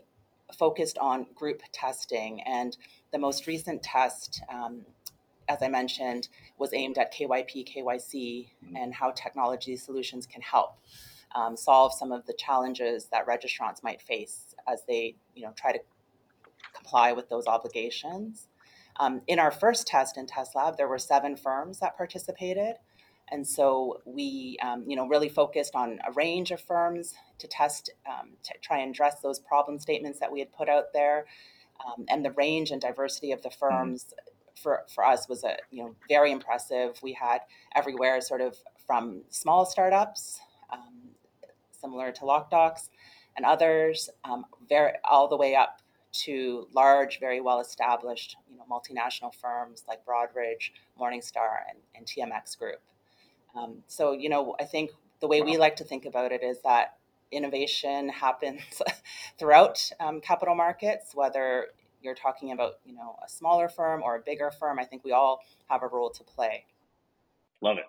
focused 0.58 0.98
on 0.98 1.28
group 1.36 1.62
testing. 1.72 2.42
And 2.44 2.78
the 3.12 3.20
most 3.20 3.48
recent 3.48 3.84
test, 3.84 4.42
um, 4.50 4.82
as 5.50 5.62
I 5.62 5.68
mentioned, 5.68 6.30
was 6.58 6.74
aimed 6.74 6.98
at 6.98 7.14
KYP, 7.14 7.76
KYC, 7.76 8.48
mm-hmm. 8.66 8.76
and 8.76 8.94
how 8.94 9.12
technology 9.12 9.76
solutions 9.76 10.26
can 10.26 10.42
help 10.42 10.78
um, 11.36 11.58
solve 11.58 11.94
some 11.94 12.12
of 12.12 12.26
the 12.26 12.34
challenges 12.34 13.06
that 13.12 13.28
registrants 13.28 13.84
might 13.84 14.02
face 14.02 14.56
as 14.68 14.84
they, 14.88 15.16
you 15.36 15.44
know, 15.44 15.54
try 15.56 15.74
to 15.74 15.80
comply 16.86 17.12
with 17.14 17.30
those 17.30 17.48
obligations. 17.48 18.48
Um, 18.98 19.22
in 19.28 19.40
our 19.40 19.52
first 19.52 19.88
test 19.88 20.18
in 20.18 20.26
Test 20.28 20.56
Lab, 20.56 20.78
there 20.78 20.88
were 20.88 21.00
seven 21.00 21.36
firms 21.36 21.80
that 21.80 21.98
participated. 21.98 22.76
And 23.32 23.46
so 23.46 24.02
we, 24.06 24.58
um, 24.62 24.86
you 24.88 24.96
know, 24.96 25.08
really 25.08 25.30
focused 25.30 25.76
on 25.76 26.00
a 26.08 26.12
range 26.12 26.52
of 26.52 26.62
firms 26.62 27.16
to 27.40 27.48
test, 27.48 27.90
um, 28.08 28.30
to 28.44 28.54
try 28.62 28.80
and 28.80 28.92
address 28.92 29.20
those 29.22 29.40
problem 29.40 29.80
statements 29.80 30.20
that 30.20 30.32
we 30.32 30.40
had 30.40 30.54
put 30.54 30.70
out 30.70 30.94
there. 30.94 31.26
Um, 31.86 32.06
and 32.08 32.24
the 32.24 32.32
range 32.32 32.72
and 32.72 32.80
diversity 32.80 33.32
of 33.32 33.42
the 33.42 33.50
mm-hmm. 33.50 33.68
firms 33.68 34.14
for, 34.62 34.84
for 34.94 35.04
us 35.04 35.28
was 35.28 35.44
a, 35.44 35.58
you 35.72 35.84
know, 35.84 35.96
very 36.08 36.32
impressive. 36.32 37.00
We 37.02 37.14
had 37.14 37.40
everywhere 37.76 38.22
sort 38.22 38.42
of 38.42 38.56
from 38.86 39.24
small 39.30 39.66
startups, 39.66 40.40
um, 40.72 41.10
similar 41.82 42.12
to 42.12 42.22
LocDocs 42.22 42.90
and 43.36 43.46
others, 43.46 44.10
um, 44.24 44.46
very, 44.70 44.94
all 45.04 45.28
the 45.28 45.36
way 45.36 45.56
up 45.56 45.82
to 46.24 46.68
large, 46.74 47.20
very 47.20 47.42
well 47.42 47.60
established, 47.60 48.38
you 48.50 48.58
know, 48.58 48.64
multinational 48.70 49.34
firms 49.34 49.84
like 49.88 50.06
Broadridge, 50.06 50.72
Morningstar, 51.00 51.60
and, 51.70 51.80
and 51.96 52.06
TMX 52.06 52.58
Group. 52.58 52.82
Um, 53.56 53.84
so, 53.88 54.12
you 54.12 54.30
know, 54.30 54.56
I 54.60 54.66
think 54.66 54.92
the 55.22 55.28
way 55.28 55.42
we 55.42 55.58
like 55.58 55.78
to 55.78 55.84
think 55.84 56.06
about 56.06 56.32
it 56.32 56.44
is 56.44 56.62
that 56.64 56.98
innovation 57.32 58.10
happens 58.10 58.62
throughout 59.40 59.92
um, 60.00 60.22
capital 60.22 60.56
markets, 60.56 61.16
whether 61.16 61.68
you're 62.02 62.16
talking 62.16 62.52
about, 62.52 62.74
you 62.86 62.94
know, 62.94 63.16
a 63.26 63.30
smaller 63.30 63.68
firm 63.68 64.04
or 64.04 64.16
a 64.16 64.20
bigger 64.20 64.52
firm. 64.52 64.80
I 64.80 64.86
think 64.86 65.04
we 65.04 65.12
all 65.12 65.42
have 65.70 65.84
a 65.84 65.88
role 65.88 66.10
to 66.12 66.24
play. 66.24 66.66
Love 67.62 67.78
it. 67.78 67.86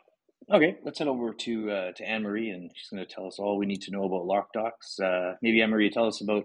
Okay, 0.52 0.76
let's 0.84 0.99
head 0.99 1.08
over 1.08 1.32
to 1.32 1.70
uh, 1.70 1.93
to 1.93 2.08
Anne 2.08 2.22
Marie, 2.22 2.50
and 2.50 2.70
she's 2.72 2.88
going 2.88 3.05
to 3.05 3.12
tell 3.12 3.26
us 3.26 3.40
all 3.40 3.58
we 3.58 3.67
need 3.67 3.82
to 3.82 3.90
know 3.90 4.05
about 4.05 4.26
LocDocs. 4.26 5.00
Uh, 5.00 5.37
maybe 5.43 5.60
Anne 5.60 5.70
Marie, 5.70 5.91
tell 5.91 6.06
us 6.06 6.20
about 6.20 6.44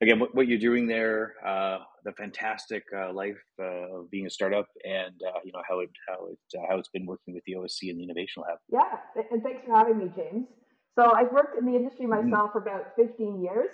again 0.00 0.18
what, 0.18 0.34
what 0.34 0.46
you're 0.46 0.58
doing 0.58 0.86
there, 0.86 1.34
uh, 1.44 1.78
the 2.04 2.12
fantastic 2.12 2.84
uh, 2.96 3.12
life 3.12 3.38
uh, 3.60 3.98
of 3.98 4.10
being 4.10 4.26
a 4.26 4.30
startup, 4.30 4.66
and 4.84 5.14
uh, 5.26 5.38
you 5.44 5.52
know 5.52 5.62
how 5.68 5.80
it 5.80 5.90
how 6.08 6.26
it 6.26 6.38
uh, 6.56 6.66
how 6.68 6.78
it's 6.78 6.88
been 6.88 7.06
working 7.06 7.34
with 7.34 7.42
the 7.46 7.54
OSC 7.54 7.90
and 7.90 7.98
the 7.98 8.04
Innovation 8.04 8.42
Lab. 8.46 8.58
Yeah, 8.68 9.24
and 9.30 9.42
thanks 9.42 9.64
for 9.66 9.76
having 9.76 9.98
me, 9.98 10.10
James. 10.16 10.46
So 10.98 11.12
I've 11.12 11.32
worked 11.32 11.58
in 11.58 11.66
the 11.66 11.76
industry 11.76 12.06
mm-hmm. 12.06 12.30
myself 12.30 12.50
mm-hmm. 12.50 12.58
for 12.58 12.62
about 12.62 12.96
15 12.96 13.42
years, 13.42 13.70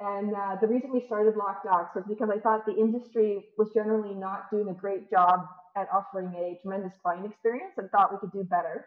and 0.00 0.34
uh, 0.34 0.56
the 0.60 0.66
reason 0.66 0.92
we 0.92 1.04
started 1.06 1.34
LocDocs 1.34 1.94
was 1.94 2.04
because 2.08 2.28
I 2.34 2.38
thought 2.40 2.66
the 2.66 2.76
industry 2.76 3.44
was 3.58 3.70
generally 3.74 4.14
not 4.14 4.50
doing 4.50 4.68
a 4.68 4.74
great 4.74 5.10
job 5.10 5.40
at 5.76 5.86
offering 5.92 6.34
a 6.34 6.58
tremendous 6.62 6.92
client 7.02 7.26
experience, 7.26 7.72
and 7.76 7.90
thought 7.90 8.12
we 8.12 8.18
could 8.18 8.32
do 8.32 8.44
better. 8.44 8.86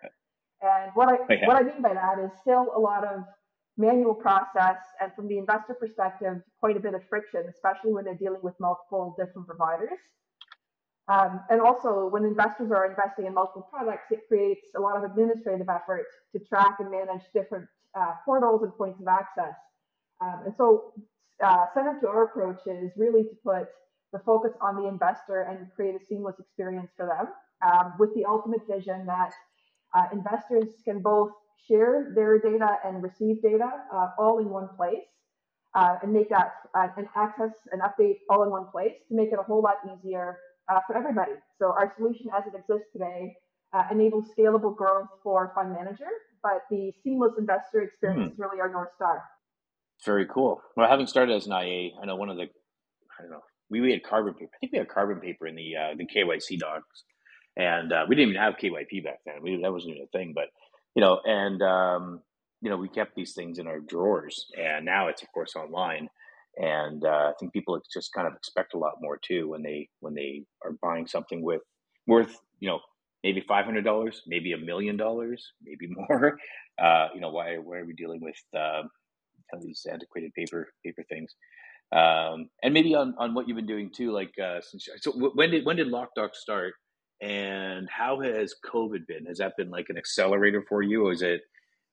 And 0.61 0.91
what 0.93 1.09
I 1.09 1.17
what 1.45 1.57
I 1.57 1.63
mean 1.63 1.81
by 1.81 1.93
that 1.93 2.19
is 2.23 2.31
still 2.41 2.71
a 2.75 2.79
lot 2.79 3.03
of 3.05 3.23
manual 3.77 4.13
process, 4.13 4.77
and 5.01 5.11
from 5.15 5.27
the 5.27 5.37
investor 5.37 5.73
perspective, 5.73 6.41
quite 6.59 6.77
a 6.77 6.79
bit 6.79 6.93
of 6.93 7.01
friction, 7.09 7.43
especially 7.49 7.91
when 7.93 8.05
they're 8.05 8.15
dealing 8.15 8.41
with 8.43 8.53
multiple 8.59 9.15
different 9.17 9.47
providers. 9.47 9.99
Um, 11.07 11.41
and 11.49 11.59
also, 11.59 12.07
when 12.07 12.23
investors 12.23 12.71
are 12.71 12.89
investing 12.89 13.25
in 13.25 13.33
multiple 13.33 13.67
products, 13.69 14.11
it 14.11 14.21
creates 14.27 14.61
a 14.77 14.79
lot 14.79 14.95
of 14.95 15.03
administrative 15.03 15.67
effort 15.67 16.05
to 16.31 16.39
track 16.39 16.77
and 16.79 16.89
manage 16.89 17.23
different 17.33 17.67
uh, 17.93 18.13
portals 18.23 18.63
and 18.63 18.73
points 18.77 19.01
of 19.01 19.07
access. 19.07 19.55
Um, 20.21 20.43
and 20.45 20.53
so, 20.55 20.93
uh, 21.43 21.65
center 21.73 21.99
to 21.99 22.07
our 22.07 22.23
approach 22.25 22.61
is 22.67 22.91
really 22.95 23.23
to 23.23 23.35
put 23.43 23.67
the 24.13 24.19
focus 24.19 24.51
on 24.61 24.81
the 24.81 24.87
investor 24.87 25.41
and 25.41 25.67
create 25.75 25.95
a 25.95 26.05
seamless 26.05 26.35
experience 26.39 26.91
for 26.95 27.07
them, 27.07 27.27
um, 27.67 27.93
with 27.99 28.13
the 28.13 28.23
ultimate 28.23 28.61
vision 28.69 29.05
that 29.05 29.33
uh, 29.95 30.05
investors 30.13 30.75
can 30.85 31.01
both 31.01 31.31
share 31.67 32.11
their 32.15 32.39
data 32.39 32.77
and 32.85 33.01
receive 33.01 33.41
data 33.41 33.69
uh, 33.93 34.09
all 34.17 34.39
in 34.39 34.49
one 34.49 34.67
place 34.75 35.05
uh, 35.75 35.95
and 36.01 36.13
make 36.13 36.29
that 36.29 36.53
uh, 36.75 36.87
and 36.97 37.07
access 37.15 37.51
and 37.71 37.81
update 37.81 38.17
all 38.29 38.43
in 38.43 38.49
one 38.49 38.67
place 38.71 38.93
to 39.09 39.15
make 39.15 39.31
it 39.31 39.39
a 39.39 39.43
whole 39.43 39.61
lot 39.61 39.75
easier 39.85 40.37
uh, 40.69 40.79
for 40.85 40.97
everybody. 40.97 41.33
So 41.59 41.67
our 41.67 41.93
solution 41.97 42.27
as 42.37 42.43
it 42.45 42.57
exists 42.57 42.91
today 42.91 43.35
uh, 43.73 43.83
enables 43.91 44.25
scalable 44.37 44.75
growth 44.75 45.07
for 45.23 45.51
fund 45.55 45.73
manager, 45.73 46.09
but 46.41 46.63
the 46.69 46.91
seamless 47.03 47.33
investor 47.37 47.81
experience 47.81 48.29
mm. 48.29 48.33
is 48.33 48.39
really 48.39 48.59
our 48.59 48.69
North 48.69 48.89
Star. 48.95 49.23
Very 50.05 50.27
cool. 50.27 50.61
Well, 50.75 50.89
having 50.89 51.07
started 51.07 51.35
as 51.35 51.47
an 51.47 51.53
IA, 51.53 51.91
I 52.01 52.05
know 52.05 52.15
one 52.15 52.29
of 52.29 52.37
the, 52.37 52.43
I 52.43 53.21
don't 53.21 53.31
know, 53.31 53.41
we, 53.69 53.81
we 53.81 53.91
had 53.91 54.03
carbon 54.03 54.33
paper. 54.33 54.51
I 54.53 54.57
think 54.59 54.73
we 54.73 54.77
had 54.77 54.89
carbon 54.89 55.19
paper 55.19 55.47
in 55.47 55.55
the 55.55 55.75
uh, 55.75 55.95
the 55.97 56.05
KYC 56.05 56.59
docs, 56.59 57.03
and 57.55 57.91
we 58.07 58.15
didn't 58.15 58.31
even 58.31 58.41
have 58.41 58.55
KYP 58.61 59.03
back 59.03 59.19
then. 59.25 59.35
We, 59.41 59.59
that 59.61 59.71
wasn't 59.71 59.95
even 59.95 60.03
a 60.03 60.17
thing, 60.17 60.33
but 60.35 60.49
you 60.95 61.01
know, 61.01 61.19
and 61.25 61.61
um, 61.61 62.21
you 62.61 62.69
know, 62.69 62.77
we 62.77 62.89
kept 62.89 63.15
these 63.15 63.33
things 63.33 63.59
in 63.59 63.67
our 63.67 63.79
drawers, 63.79 64.47
and 64.57 64.85
now 64.85 65.07
it's 65.07 65.21
of 65.21 65.31
course 65.33 65.55
online. 65.55 66.09
And 66.55 67.03
uh, 67.03 67.31
I 67.31 67.33
think 67.39 67.51
people 67.51 67.79
just 67.91 68.13
kind 68.13 68.27
of 68.27 68.35
expect 68.35 68.75
a 68.75 68.77
lot 68.77 69.01
more 69.01 69.17
too 69.17 69.49
when 69.49 69.63
they 69.63 69.89
when 70.01 70.13
they 70.13 70.43
are 70.63 70.73
buying 70.81 71.07
something 71.07 71.41
with 71.41 71.61
worth 72.05 72.37
you 72.59 72.69
know 72.69 72.79
maybe 73.23 73.41
five 73.47 73.65
hundred 73.65 73.83
dollars, 73.85 74.21
maybe 74.27 74.53
a 74.53 74.57
million 74.57 74.97
dollars, 74.97 75.53
maybe 75.63 75.87
more. 76.09 76.37
Uh, 76.81 77.07
you 77.13 77.21
know, 77.21 77.29
why 77.29 77.57
why 77.57 77.77
are 77.77 77.85
we 77.85 77.93
dealing 77.93 78.21
with 78.21 78.35
uh, 78.57 78.83
these 79.61 79.85
antiquated 79.91 80.33
paper 80.33 80.67
paper 80.85 81.03
things? 81.09 81.35
Um, 81.91 82.49
and 82.63 82.73
maybe 82.73 82.95
on, 82.95 83.13
on 83.19 83.35
what 83.35 83.47
you've 83.47 83.57
been 83.57 83.67
doing 83.67 83.91
too, 83.95 84.11
like 84.11 84.33
uh, 84.43 84.61
since 84.61 84.87
so 84.97 85.11
when 85.11 85.51
did 85.51 85.65
when 85.65 85.75
did 85.75 85.87
LocDoc 85.87 86.33
start, 86.33 86.73
and 87.23 87.87
how 87.89 88.19
has 88.19 88.53
COVID 88.65 89.07
been? 89.07 89.25
Has 89.27 89.37
that 89.37 89.55
been 89.57 89.69
like 89.69 89.85
an 89.87 89.97
accelerator 89.97 90.61
for 90.67 90.81
you, 90.81 91.07
or 91.07 91.13
is 91.13 91.21
it, 91.21 91.41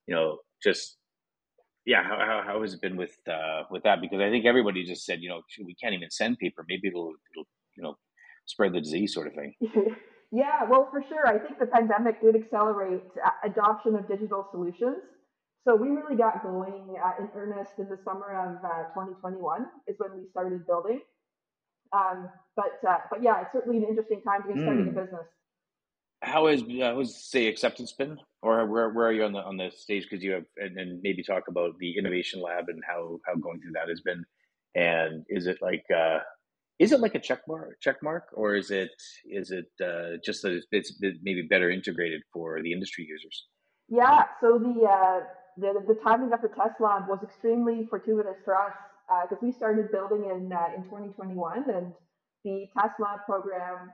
you 0.05 0.13
know, 0.13 0.39
just 0.61 0.97
yeah? 1.85 2.03
How, 2.03 2.17
how, 2.19 2.43
how 2.45 2.61
has 2.61 2.73
it 2.73 2.81
been 2.81 2.97
with 2.97 3.15
uh, 3.31 3.63
with 3.71 3.83
that? 3.83 4.01
Because 4.01 4.19
I 4.19 4.29
think 4.29 4.45
everybody 4.45 4.83
just 4.83 5.05
said, 5.05 5.21
you 5.21 5.29
know, 5.29 5.41
we 5.65 5.73
can't 5.75 5.93
even 5.93 6.09
send 6.11 6.37
paper. 6.37 6.65
Maybe 6.67 6.89
it'll 6.89 7.13
it'll 7.33 7.47
you 7.77 7.83
know 7.83 7.95
spread 8.45 8.73
the 8.73 8.81
disease, 8.81 9.13
sort 9.13 9.27
of 9.27 9.33
thing. 9.33 9.53
yeah, 10.33 10.65
well, 10.69 10.89
for 10.91 11.01
sure. 11.07 11.25
I 11.25 11.39
think 11.39 11.59
the 11.59 11.67
pandemic 11.67 12.21
did 12.21 12.35
accelerate 12.35 13.01
adoption 13.45 13.95
of 13.95 14.09
digital 14.09 14.45
solutions. 14.51 14.97
So 15.63 15.75
we 15.75 15.89
really 15.89 16.17
got 16.17 16.43
going 16.43 16.95
uh, 17.01 17.23
in 17.23 17.29
earnest 17.35 17.73
in 17.77 17.87
the 17.87 17.99
summer 18.03 18.33
of 18.33 18.65
uh, 18.65 18.89
2021 18.99 19.65
is 19.87 19.95
when 19.99 20.19
we 20.19 20.27
started 20.31 20.65
building. 20.65 20.99
Um, 21.93 22.29
but 22.55 22.79
uh, 22.87 22.97
but 23.09 23.23
yeah, 23.23 23.41
it's 23.41 23.51
certainly 23.51 23.77
an 23.77 23.85
interesting 23.89 24.21
time 24.21 24.43
to 24.43 24.53
be 24.53 24.61
starting 24.61 24.85
mm. 24.85 24.97
a 24.97 25.01
business. 25.01 25.27
How 26.21 26.47
is 26.47 26.61
how 26.61 26.99
has 26.99 27.15
say 27.15 27.47
acceptance 27.47 27.93
been, 27.93 28.17
or 28.41 28.65
where 28.67 28.89
where 28.89 29.07
are 29.07 29.11
you 29.11 29.23
on 29.23 29.33
the 29.33 29.39
on 29.39 29.57
the 29.57 29.71
stage? 29.75 30.07
Because 30.09 30.23
you 30.23 30.31
have 30.33 30.45
and, 30.57 30.77
and, 30.77 31.01
maybe 31.01 31.23
talk 31.23 31.47
about 31.47 31.77
the 31.79 31.97
innovation 31.97 32.41
lab 32.41 32.65
and 32.69 32.81
how 32.87 33.19
how 33.25 33.35
going 33.35 33.59
through 33.59 33.71
that 33.73 33.89
has 33.89 34.01
been, 34.01 34.23
and 34.75 35.25
is 35.29 35.47
it 35.47 35.57
like 35.61 35.83
uh, 35.95 36.19
is 36.79 36.91
it 36.91 36.99
like 36.99 37.15
a 37.15 37.19
check 37.19 37.41
mark 37.47 37.79
check 37.81 37.97
mark 38.03 38.25
or 38.33 38.55
is 38.55 38.71
it 38.71 38.91
is 39.25 39.51
it 39.51 39.69
uh, 39.83 40.17
just 40.23 40.43
that 40.43 40.61
it's 40.71 40.93
maybe 41.01 41.41
better 41.49 41.71
integrated 41.71 42.21
for 42.31 42.61
the 42.61 42.71
industry 42.71 43.05
users? 43.07 43.47
Yeah, 43.89 44.25
so 44.39 44.59
the 44.59 44.87
uh, 44.87 45.19
the, 45.57 45.83
the 45.87 45.99
timing 46.03 46.31
of 46.33 46.41
the 46.41 46.49
test 46.49 46.79
lab 46.79 47.07
was 47.07 47.19
extremely 47.23 47.87
fortuitous 47.89 48.37
for 48.45 48.55
us 48.55 48.73
because 49.23 49.41
uh, 49.41 49.45
we 49.45 49.51
started 49.51 49.91
building 49.91 50.25
in 50.25 50.51
uh, 50.51 50.75
in 50.75 50.83
2021 50.83 51.69
and 51.69 51.93
the 52.43 52.67
test 52.77 52.99
lab 52.99 53.19
program 53.25 53.91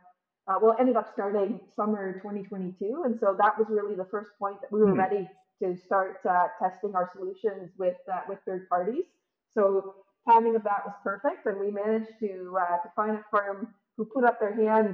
uh, 0.48 0.56
well 0.62 0.76
ended 0.80 0.96
up 0.96 1.12
starting 1.12 1.60
summer 1.76 2.14
2022 2.14 3.04
and 3.06 3.18
so 3.20 3.36
that 3.38 3.58
was 3.58 3.68
really 3.70 3.96
the 3.96 4.06
first 4.06 4.32
point 4.40 4.60
that 4.62 4.72
we 4.72 4.80
were 4.80 4.94
mm. 4.94 4.98
ready 4.98 5.28
to 5.62 5.76
start 5.76 6.20
uh, 6.30 6.48
testing 6.62 6.96
our 6.96 7.10
solutions 7.14 7.72
with 7.78 7.98
uh, 8.12 8.22
with 8.28 8.40
third 8.46 8.68
parties 8.70 9.06
so 9.54 9.96
timing 10.30 10.56
of 10.56 10.64
that 10.64 10.86
was 10.86 10.94
perfect 11.04 11.46
and 11.46 11.60
we 11.60 11.72
managed 11.72 12.12
to 12.20 12.56
uh, 12.60 12.78
to 12.78 12.90
find 12.96 13.12
a 13.12 13.26
firm 13.32 13.68
who 13.98 14.06
put 14.06 14.24
up 14.24 14.40
their 14.40 14.56
hand 14.56 14.94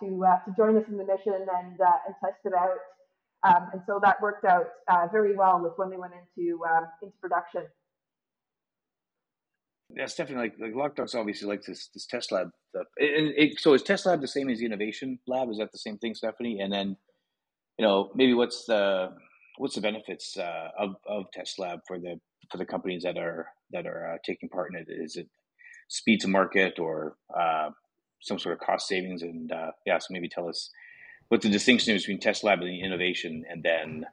to 0.00 0.08
to 0.44 0.54
join 0.56 0.76
us 0.76 0.84
in 0.88 0.96
the 0.96 1.04
mission 1.04 1.34
and 1.34 1.78
and 1.78 2.14
test 2.20 2.40
it 2.44 2.52
out 2.52 2.78
um, 3.46 3.68
and 3.72 3.82
so 3.86 4.00
that 4.02 4.20
worked 4.20 4.44
out 4.44 4.66
uh, 4.88 5.06
very 5.12 5.36
well 5.36 5.60
with 5.60 5.72
when 5.76 5.90
they 5.90 5.96
went 5.96 6.14
into 6.14 6.64
um, 6.64 6.86
into 7.02 7.14
production. 7.20 7.62
Yeah, 9.96 10.06
Stephanie, 10.06 10.38
like 10.38 10.54
like 10.60 10.74
LocDocs 10.74 11.14
obviously 11.14 11.48
like 11.48 11.64
this 11.64 11.88
this 11.94 12.04
test 12.04 12.30
lab 12.30 12.50
stuff. 12.68 12.86
And 12.98 13.32
it, 13.34 13.58
so 13.58 13.72
is 13.72 13.82
test 13.82 14.04
lab 14.04 14.20
the 14.20 14.28
same 14.28 14.50
as 14.50 14.58
the 14.58 14.66
innovation 14.66 15.18
lab? 15.26 15.48
Is 15.50 15.56
that 15.56 15.72
the 15.72 15.78
same 15.78 15.96
thing, 15.96 16.14
Stephanie? 16.14 16.60
And 16.60 16.70
then, 16.70 16.98
you 17.78 17.86
know, 17.86 18.10
maybe 18.14 18.34
what's 18.34 18.66
the 18.66 19.14
what's 19.56 19.74
the 19.74 19.80
benefits 19.80 20.36
uh, 20.36 20.68
of 20.78 20.96
of 21.06 21.30
test 21.32 21.58
lab 21.58 21.80
for 21.88 21.98
the 21.98 22.20
for 22.50 22.58
the 22.58 22.66
companies 22.66 23.04
that 23.04 23.16
are 23.16 23.46
that 23.72 23.86
are 23.86 24.12
uh, 24.12 24.18
taking 24.22 24.50
part 24.50 24.70
in 24.70 24.78
it? 24.78 24.86
Is 24.90 25.16
it 25.16 25.28
speed 25.88 26.20
to 26.20 26.28
market 26.28 26.78
or 26.78 27.16
uh, 27.34 27.70
some 28.20 28.38
sort 28.38 28.52
of 28.52 28.60
cost 28.60 28.88
savings? 28.88 29.22
And 29.22 29.50
uh, 29.50 29.70
yeah, 29.86 29.98
so 29.98 30.08
maybe 30.10 30.28
tell 30.28 30.46
us 30.46 30.68
what 31.28 31.40
the 31.40 31.48
distinction 31.48 31.96
is 31.96 32.02
between 32.02 32.20
test 32.20 32.44
lab 32.44 32.60
and 32.60 32.68
the 32.68 32.80
innovation, 32.82 33.46
and 33.48 33.62
then 33.62 34.04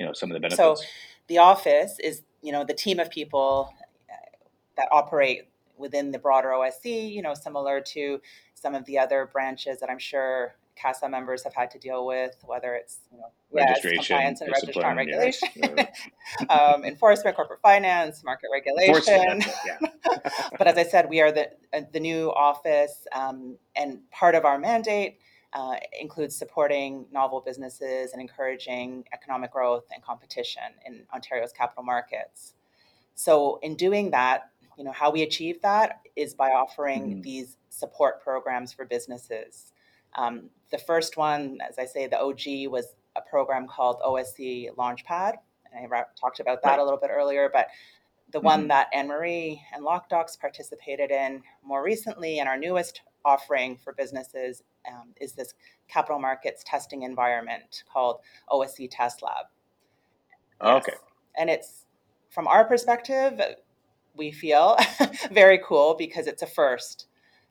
you 0.00 0.06
know 0.06 0.14
some 0.14 0.32
of 0.32 0.34
the 0.34 0.40
benefits. 0.40 0.80
So, 0.80 0.84
the 1.28 1.38
office 1.38 2.00
is 2.02 2.22
you 2.42 2.50
know 2.50 2.64
the 2.64 2.74
team 2.74 2.98
of 2.98 3.08
people 3.08 3.72
that 4.76 4.88
operate 4.92 5.48
within 5.76 6.12
the 6.12 6.18
broader 6.18 6.48
OSC. 6.48 7.12
You 7.12 7.22
know, 7.22 7.34
similar 7.34 7.80
to 7.80 8.20
some 8.54 8.74
of 8.74 8.84
the 8.84 8.98
other 8.98 9.28
branches 9.32 9.80
that 9.80 9.90
I'm 9.90 9.98
sure 9.98 10.54
CASA 10.76 11.08
members 11.08 11.44
have 11.44 11.54
had 11.54 11.70
to 11.72 11.78
deal 11.78 12.06
with, 12.06 12.36
whether 12.44 12.74
it's 12.74 13.00
you 13.10 13.18
know, 13.18 13.26
registration, 13.52 13.96
yes, 13.96 14.08
compliance 14.08 14.40
and 14.40 14.52
registrar 14.52 14.96
regulation, 14.96 15.48
yes, 15.54 16.00
um, 16.48 16.84
enforcement, 16.84 17.36
corporate 17.36 17.60
finance, 17.60 18.24
market 18.24 18.48
regulation. 18.52 19.42
Yeah. 19.66 19.78
but 20.58 20.66
as 20.66 20.78
I 20.78 20.84
said, 20.84 21.08
we 21.08 21.20
are 21.20 21.30
the 21.30 21.50
uh, 21.72 21.82
the 21.92 22.00
new 22.00 22.32
office, 22.32 23.06
um, 23.12 23.56
and 23.76 23.98
part 24.10 24.34
of 24.34 24.44
our 24.44 24.58
mandate 24.58 25.18
uh, 25.52 25.76
includes 26.00 26.36
supporting 26.36 27.06
novel 27.12 27.42
businesses 27.44 28.12
and 28.12 28.20
encouraging 28.20 29.04
economic 29.12 29.52
growth 29.52 29.84
and 29.92 30.02
competition 30.02 30.62
in 30.86 31.02
Ontario's 31.12 31.52
capital 31.52 31.82
markets. 31.82 32.54
So, 33.14 33.58
in 33.62 33.76
doing 33.76 34.10
that, 34.12 34.51
you 34.76 34.84
know 34.84 34.92
how 34.92 35.10
we 35.10 35.22
achieve 35.22 35.60
that 35.62 36.00
is 36.16 36.34
by 36.34 36.50
offering 36.50 37.02
mm-hmm. 37.02 37.20
these 37.22 37.56
support 37.70 38.22
programs 38.22 38.72
for 38.72 38.84
businesses. 38.84 39.72
Um, 40.14 40.50
the 40.70 40.78
first 40.78 41.16
one, 41.16 41.58
as 41.68 41.78
I 41.78 41.86
say, 41.86 42.06
the 42.06 42.20
OG 42.20 42.70
was 42.70 42.94
a 43.16 43.20
program 43.20 43.66
called 43.66 44.00
OSC 44.04 44.74
Launchpad, 44.76 45.34
and 45.72 45.92
I 45.92 46.02
talked 46.18 46.40
about 46.40 46.62
that 46.62 46.70
right. 46.70 46.78
a 46.80 46.84
little 46.84 46.98
bit 46.98 47.10
earlier. 47.12 47.50
But 47.52 47.68
the 48.30 48.38
mm-hmm. 48.38 48.46
one 48.46 48.68
that 48.68 48.88
Anne 48.92 49.08
Marie 49.08 49.62
and 49.74 49.84
LocDocs 49.84 50.38
participated 50.40 51.10
in 51.10 51.42
more 51.64 51.82
recently, 51.82 52.38
and 52.38 52.48
our 52.48 52.56
newest 52.58 53.02
offering 53.24 53.76
for 53.76 53.92
businesses 53.92 54.62
um, 54.88 55.14
is 55.20 55.32
this 55.32 55.54
capital 55.88 56.18
markets 56.18 56.62
testing 56.66 57.02
environment 57.02 57.84
called 57.92 58.20
OSC 58.50 58.88
Test 58.90 59.22
Lab. 59.22 59.46
Yes. 60.62 60.82
Okay. 60.82 60.96
And 61.38 61.48
it's 61.48 61.86
from 62.30 62.46
our 62.48 62.64
perspective, 62.64 63.40
we 64.16 64.30
feel 64.30 64.76
very 65.32 65.60
cool 65.64 65.94
because 65.98 66.26
it's 66.26 66.42
a 66.42 66.46
first 66.46 67.06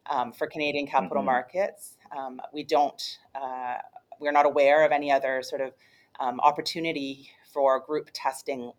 um, 0.09 0.31
for 0.31 0.47
Canadian 0.47 0.87
capital 0.87 1.17
mm-hmm. 1.17 1.25
markets. 1.27 1.97
Um, 2.15 2.41
we 2.53 2.63
don't, 2.63 3.01
uh, 3.35 3.77
we're 4.19 4.31
not 4.31 4.45
aware 4.45 4.85
of 4.85 4.91
any 4.91 5.11
other 5.11 5.41
sort 5.41 5.61
of 5.61 5.73
um, 6.19 6.39
opportunity 6.41 7.29
for 7.53 7.79
group 7.79 8.09
testing 8.13 8.71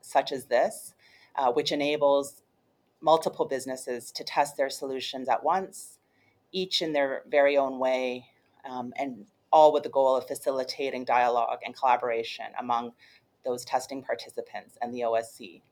such 0.00 0.32
as 0.32 0.46
this, 0.46 0.94
uh, 1.36 1.52
which 1.52 1.72
enables 1.72 2.42
multiple 3.00 3.46
businesses 3.46 4.10
to 4.12 4.24
test 4.24 4.56
their 4.56 4.70
solutions 4.70 5.28
at 5.28 5.44
once 5.44 5.98
each 6.52 6.82
in 6.82 6.92
their 6.92 7.22
very 7.28 7.56
own 7.56 7.78
way, 7.78 8.26
um, 8.68 8.92
and 8.96 9.26
all 9.52 9.72
with 9.72 9.82
the 9.82 9.88
goal 9.88 10.16
of 10.16 10.26
facilitating 10.26 11.04
dialogue 11.04 11.58
and 11.64 11.76
collaboration 11.76 12.46
among 12.58 12.92
those 13.44 13.64
testing 13.64 14.02
participants 14.02 14.76
and 14.82 14.94
the 14.94 15.00
OSC. 15.00 15.62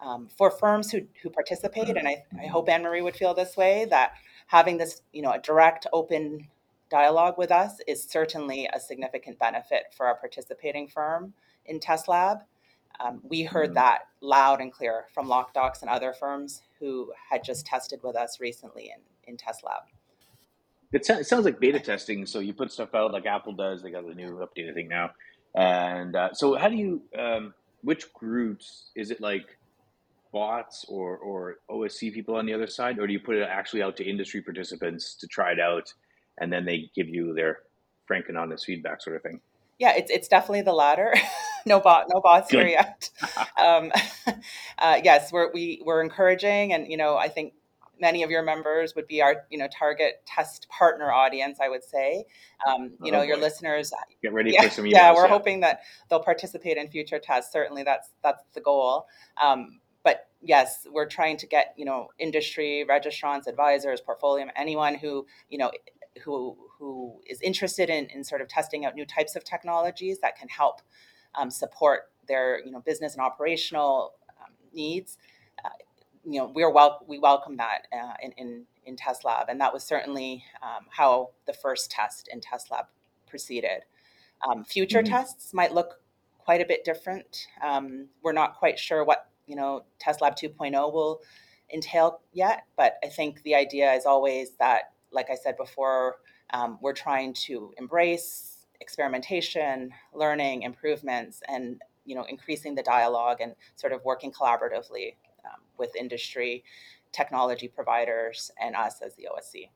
Um, 0.00 0.28
for 0.28 0.50
firms 0.50 0.92
who, 0.92 1.00
who 1.22 1.30
participate, 1.30 1.96
and 1.96 2.06
I, 2.06 2.24
I 2.40 2.46
hope 2.46 2.68
Anne 2.68 2.82
Marie 2.82 3.02
would 3.02 3.16
feel 3.16 3.34
this 3.34 3.56
way, 3.56 3.86
that 3.90 4.12
having 4.46 4.78
this, 4.78 5.02
you 5.12 5.22
know, 5.22 5.32
a 5.32 5.38
direct, 5.38 5.86
open 5.92 6.48
dialogue 6.88 7.36
with 7.36 7.50
us 7.50 7.80
is 7.86 8.04
certainly 8.04 8.68
a 8.72 8.80
significant 8.80 9.38
benefit 9.38 9.84
for 9.96 10.06
our 10.06 10.14
participating 10.14 10.88
firm 10.88 11.34
in 11.66 11.80
Test 11.80 12.08
Lab. 12.08 12.38
Um, 13.00 13.20
we 13.22 13.42
heard 13.42 13.70
mm-hmm. 13.70 13.74
that 13.74 14.00
loud 14.20 14.60
and 14.60 14.72
clear 14.72 15.06
from 15.12 15.28
LocDocs 15.28 15.82
and 15.82 15.90
other 15.90 16.12
firms 16.12 16.62
who 16.80 17.12
had 17.30 17.44
just 17.44 17.66
tested 17.66 18.00
with 18.02 18.16
us 18.16 18.38
recently 18.40 18.92
in, 18.94 19.30
in 19.30 19.36
Test 19.36 19.64
Lab. 19.64 19.82
It, 20.92 21.08
it 21.08 21.26
sounds 21.26 21.44
like 21.44 21.60
beta 21.60 21.80
testing. 21.80 22.26
So 22.26 22.38
you 22.38 22.54
put 22.54 22.72
stuff 22.72 22.94
out 22.94 23.12
like 23.12 23.26
Apple 23.26 23.52
does. 23.52 23.82
They 23.82 23.90
got 23.90 24.06
the 24.06 24.14
new 24.14 24.46
updated 24.46 24.74
thing 24.74 24.88
now. 24.88 25.10
And 25.54 26.16
uh, 26.16 26.32
so, 26.32 26.56
how 26.56 26.68
do 26.68 26.76
you? 26.76 27.02
Um, 27.18 27.54
which 27.82 28.12
groups 28.12 28.90
is 28.94 29.10
it 29.10 29.20
like? 29.20 29.57
Bots 30.32 30.84
or 30.88 31.16
or 31.18 31.56
OSC 31.70 32.12
people 32.12 32.36
on 32.36 32.46
the 32.46 32.54
other 32.54 32.66
side, 32.66 32.98
or 32.98 33.06
do 33.06 33.12
you 33.12 33.20
put 33.20 33.36
it 33.36 33.42
actually 33.48 33.82
out 33.82 33.96
to 33.96 34.04
industry 34.04 34.42
participants 34.42 35.14
to 35.16 35.26
try 35.26 35.52
it 35.52 35.60
out, 35.60 35.92
and 36.38 36.52
then 36.52 36.64
they 36.64 36.90
give 36.94 37.08
you 37.08 37.34
their 37.34 37.60
frank 38.06 38.26
and 38.28 38.38
honest 38.38 38.64
feedback, 38.64 39.02
sort 39.02 39.16
of 39.16 39.22
thing? 39.22 39.40
Yeah, 39.78 39.94
it's 39.96 40.10
it's 40.10 40.28
definitely 40.28 40.62
the 40.62 40.72
latter. 40.72 41.14
no 41.66 41.80
bot, 41.80 42.06
no 42.12 42.20
bots 42.20 42.50
Good. 42.50 42.66
here 42.66 42.68
yet. 42.68 43.10
um, 43.58 43.92
uh, 44.78 45.00
yes, 45.02 45.32
we're 45.32 45.52
we, 45.52 45.82
we're 45.84 46.02
encouraging, 46.02 46.72
and 46.72 46.90
you 46.90 46.96
know, 46.96 47.16
I 47.16 47.28
think 47.28 47.54
many 48.00 48.22
of 48.22 48.30
your 48.30 48.42
members 48.42 48.94
would 48.94 49.06
be 49.06 49.22
our 49.22 49.44
you 49.50 49.58
know 49.58 49.68
target 49.76 50.22
test 50.26 50.68
partner 50.68 51.10
audience 51.10 51.58
i 51.60 51.68
would 51.68 51.82
say 51.82 52.24
um, 52.66 52.92
you 53.02 53.10
oh, 53.10 53.10
know 53.10 53.18
boy. 53.20 53.26
your 53.26 53.36
listeners 53.36 53.92
get 54.22 54.32
ready 54.32 54.52
yeah, 54.52 54.62
for 54.62 54.70
some 54.70 54.84
emails, 54.84 54.92
yeah 54.92 55.12
we're 55.12 55.24
yeah. 55.24 55.28
hoping 55.28 55.60
that 55.60 55.80
they'll 56.08 56.22
participate 56.22 56.76
in 56.76 56.88
future 56.88 57.18
tests 57.18 57.52
certainly 57.52 57.82
that's 57.82 58.10
that's 58.22 58.44
the 58.54 58.60
goal 58.60 59.06
um, 59.42 59.80
but 60.08 60.28
yes 60.40 60.86
we're 60.90 61.10
trying 61.18 61.36
to 61.36 61.46
get 61.46 61.74
you 61.76 61.84
know 61.84 62.08
industry 62.18 62.86
registrants 62.88 63.46
advisors 63.46 64.00
portfolio 64.00 64.46
anyone 64.56 64.94
who 64.94 65.26
you 65.50 65.58
know 65.58 65.70
who 66.24 66.56
who 66.78 67.20
is 67.26 67.40
interested 67.42 67.90
in, 67.90 68.06
in 68.06 68.24
sort 68.24 68.40
of 68.40 68.48
testing 68.48 68.84
out 68.84 68.94
new 68.94 69.04
types 69.04 69.36
of 69.36 69.44
technologies 69.44 70.20
that 70.20 70.36
can 70.36 70.48
help 70.48 70.80
um, 71.34 71.50
support 71.50 72.10
their 72.26 72.64
you 72.64 72.70
know 72.70 72.80
business 72.80 73.14
and 73.14 73.22
operational 73.22 74.14
um, 74.40 74.52
needs, 74.72 75.18
uh, 75.64 75.70
you 76.24 76.38
know 76.38 76.50
we're 76.54 76.70
wel- 76.70 77.04
we 77.06 77.18
welcome 77.18 77.56
that 77.56 77.86
uh, 77.92 78.14
in, 78.22 78.32
in 78.32 78.64
in 78.86 78.96
test 78.96 79.24
lab, 79.24 79.48
and 79.48 79.60
that 79.60 79.72
was 79.72 79.84
certainly 79.84 80.44
um, 80.62 80.86
how 80.90 81.30
the 81.46 81.52
first 81.52 81.90
test 81.90 82.28
in 82.32 82.40
test 82.40 82.70
lab 82.70 82.86
proceeded. 83.26 83.82
Um, 84.48 84.64
future 84.64 85.02
mm-hmm. 85.02 85.12
tests 85.12 85.52
might 85.52 85.74
look 85.74 86.00
quite 86.38 86.60
a 86.60 86.66
bit 86.66 86.84
different. 86.84 87.48
Um, 87.62 88.08
we're 88.22 88.32
not 88.32 88.56
quite 88.56 88.78
sure 88.78 89.04
what 89.04 89.27
you 89.48 89.56
know 89.56 89.84
test 89.98 90.20
lab 90.20 90.36
2.0 90.36 90.72
will 90.92 91.20
entail 91.72 92.20
yet, 92.32 92.64
but 92.76 92.98
I 93.04 93.08
think 93.08 93.42
the 93.42 93.54
idea 93.54 93.92
is 93.92 94.06
always 94.06 94.52
that, 94.58 94.92
like 95.10 95.30
I 95.30 95.34
said 95.34 95.56
before, 95.56 96.16
um, 96.50 96.78
we're 96.80 96.94
trying 96.94 97.34
to 97.46 97.72
embrace 97.78 98.66
experimentation, 98.80 99.90
learning, 100.14 100.62
improvements, 100.62 101.42
and 101.48 101.80
you 102.04 102.14
know 102.14 102.24
increasing 102.28 102.74
the 102.74 102.82
dialogue 102.82 103.38
and 103.40 103.54
sort 103.76 103.92
of 103.92 104.04
working 104.04 104.32
collaboratively 104.32 105.16
um, 105.44 105.60
with 105.78 105.94
industry, 105.96 106.64
technology 107.12 107.68
providers, 107.68 108.50
and 108.60 108.74
us 108.76 109.02
as 109.02 109.14
the 109.16 109.28
OSC. 109.34 109.68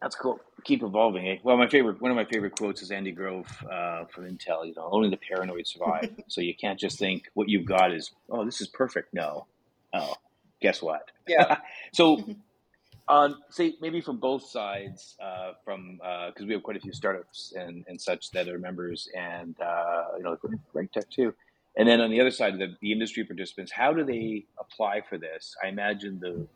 That's 0.00 0.14
cool. 0.14 0.38
Keep 0.64 0.84
evolving, 0.84 1.26
eh? 1.26 1.36
Well, 1.42 1.56
my 1.56 1.68
favorite, 1.68 2.00
one 2.00 2.10
of 2.10 2.16
my 2.16 2.24
favorite 2.24 2.56
quotes 2.56 2.82
is 2.82 2.90
Andy 2.90 3.10
Grove 3.10 3.46
uh, 3.70 4.04
from 4.04 4.24
Intel. 4.24 4.66
You 4.66 4.74
know, 4.76 4.88
only 4.92 5.10
the 5.10 5.16
paranoid 5.16 5.66
survive. 5.66 6.10
so 6.28 6.40
you 6.40 6.54
can't 6.54 6.78
just 6.78 6.98
think 6.98 7.24
what 7.34 7.48
you've 7.48 7.66
got 7.66 7.92
is, 7.92 8.12
oh, 8.30 8.44
this 8.44 8.60
is 8.60 8.68
perfect. 8.68 9.12
No, 9.12 9.46
oh, 9.92 10.14
guess 10.60 10.80
what? 10.80 11.10
Yeah. 11.26 11.58
so, 11.92 12.24
on 13.08 13.36
say 13.48 13.74
maybe 13.80 14.00
from 14.02 14.18
both 14.18 14.44
sides, 14.44 15.16
uh, 15.20 15.52
from 15.64 15.96
because 15.96 16.42
uh, 16.42 16.46
we 16.46 16.52
have 16.52 16.62
quite 16.62 16.76
a 16.76 16.80
few 16.80 16.92
startups 16.92 17.54
and, 17.56 17.84
and 17.88 18.00
such 18.00 18.30
that 18.32 18.48
are 18.48 18.58
members, 18.58 19.08
and 19.16 19.56
uh, 19.60 20.04
you 20.16 20.22
know, 20.22 20.36
RegTech 20.74 21.08
too. 21.10 21.34
And 21.76 21.88
then 21.88 22.00
on 22.00 22.10
the 22.10 22.20
other 22.20 22.30
side, 22.30 22.58
the, 22.58 22.76
the 22.80 22.92
industry 22.92 23.24
participants, 23.24 23.72
how 23.72 23.92
do 23.92 24.04
they 24.04 24.44
apply 24.58 25.00
for 25.08 25.16
this? 25.16 25.56
I 25.64 25.68
imagine 25.68 26.18
the 26.20 26.46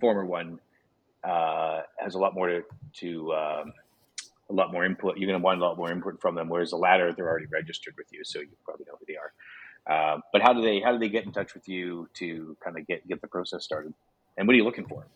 former 0.00 0.24
one 0.24 0.58
uh, 1.24 1.82
has 1.98 2.14
a 2.14 2.18
lot 2.18 2.34
more 2.34 2.48
to, 2.48 2.62
to 2.94 3.32
um, 3.32 3.72
a 4.48 4.52
lot 4.52 4.72
more 4.72 4.84
input. 4.84 5.16
You're 5.18 5.28
going 5.28 5.40
to 5.40 5.44
want 5.44 5.60
a 5.60 5.64
lot 5.64 5.76
more 5.76 5.90
input 5.90 6.20
from 6.20 6.34
them. 6.34 6.48
Whereas 6.48 6.70
the 6.70 6.76
latter, 6.76 7.12
they're 7.12 7.28
already 7.28 7.46
registered 7.46 7.94
with 7.96 8.06
you, 8.12 8.24
so 8.24 8.40
you 8.40 8.48
probably 8.64 8.86
know 8.86 8.94
who 8.98 9.06
they 9.06 9.16
are. 9.16 9.32
Uh, 9.86 10.20
but 10.32 10.42
how 10.42 10.52
do 10.52 10.60
they 10.60 10.80
how 10.80 10.92
do 10.92 10.98
they 10.98 11.08
get 11.08 11.24
in 11.24 11.32
touch 11.32 11.54
with 11.54 11.68
you 11.68 12.08
to 12.14 12.56
kind 12.62 12.78
of 12.78 12.86
get 12.86 13.06
get 13.08 13.20
the 13.20 13.28
process 13.28 13.64
started? 13.64 13.94
And 14.36 14.46
what 14.46 14.54
are 14.54 14.56
you 14.56 14.64
looking 14.64 14.86
for? 14.86 15.06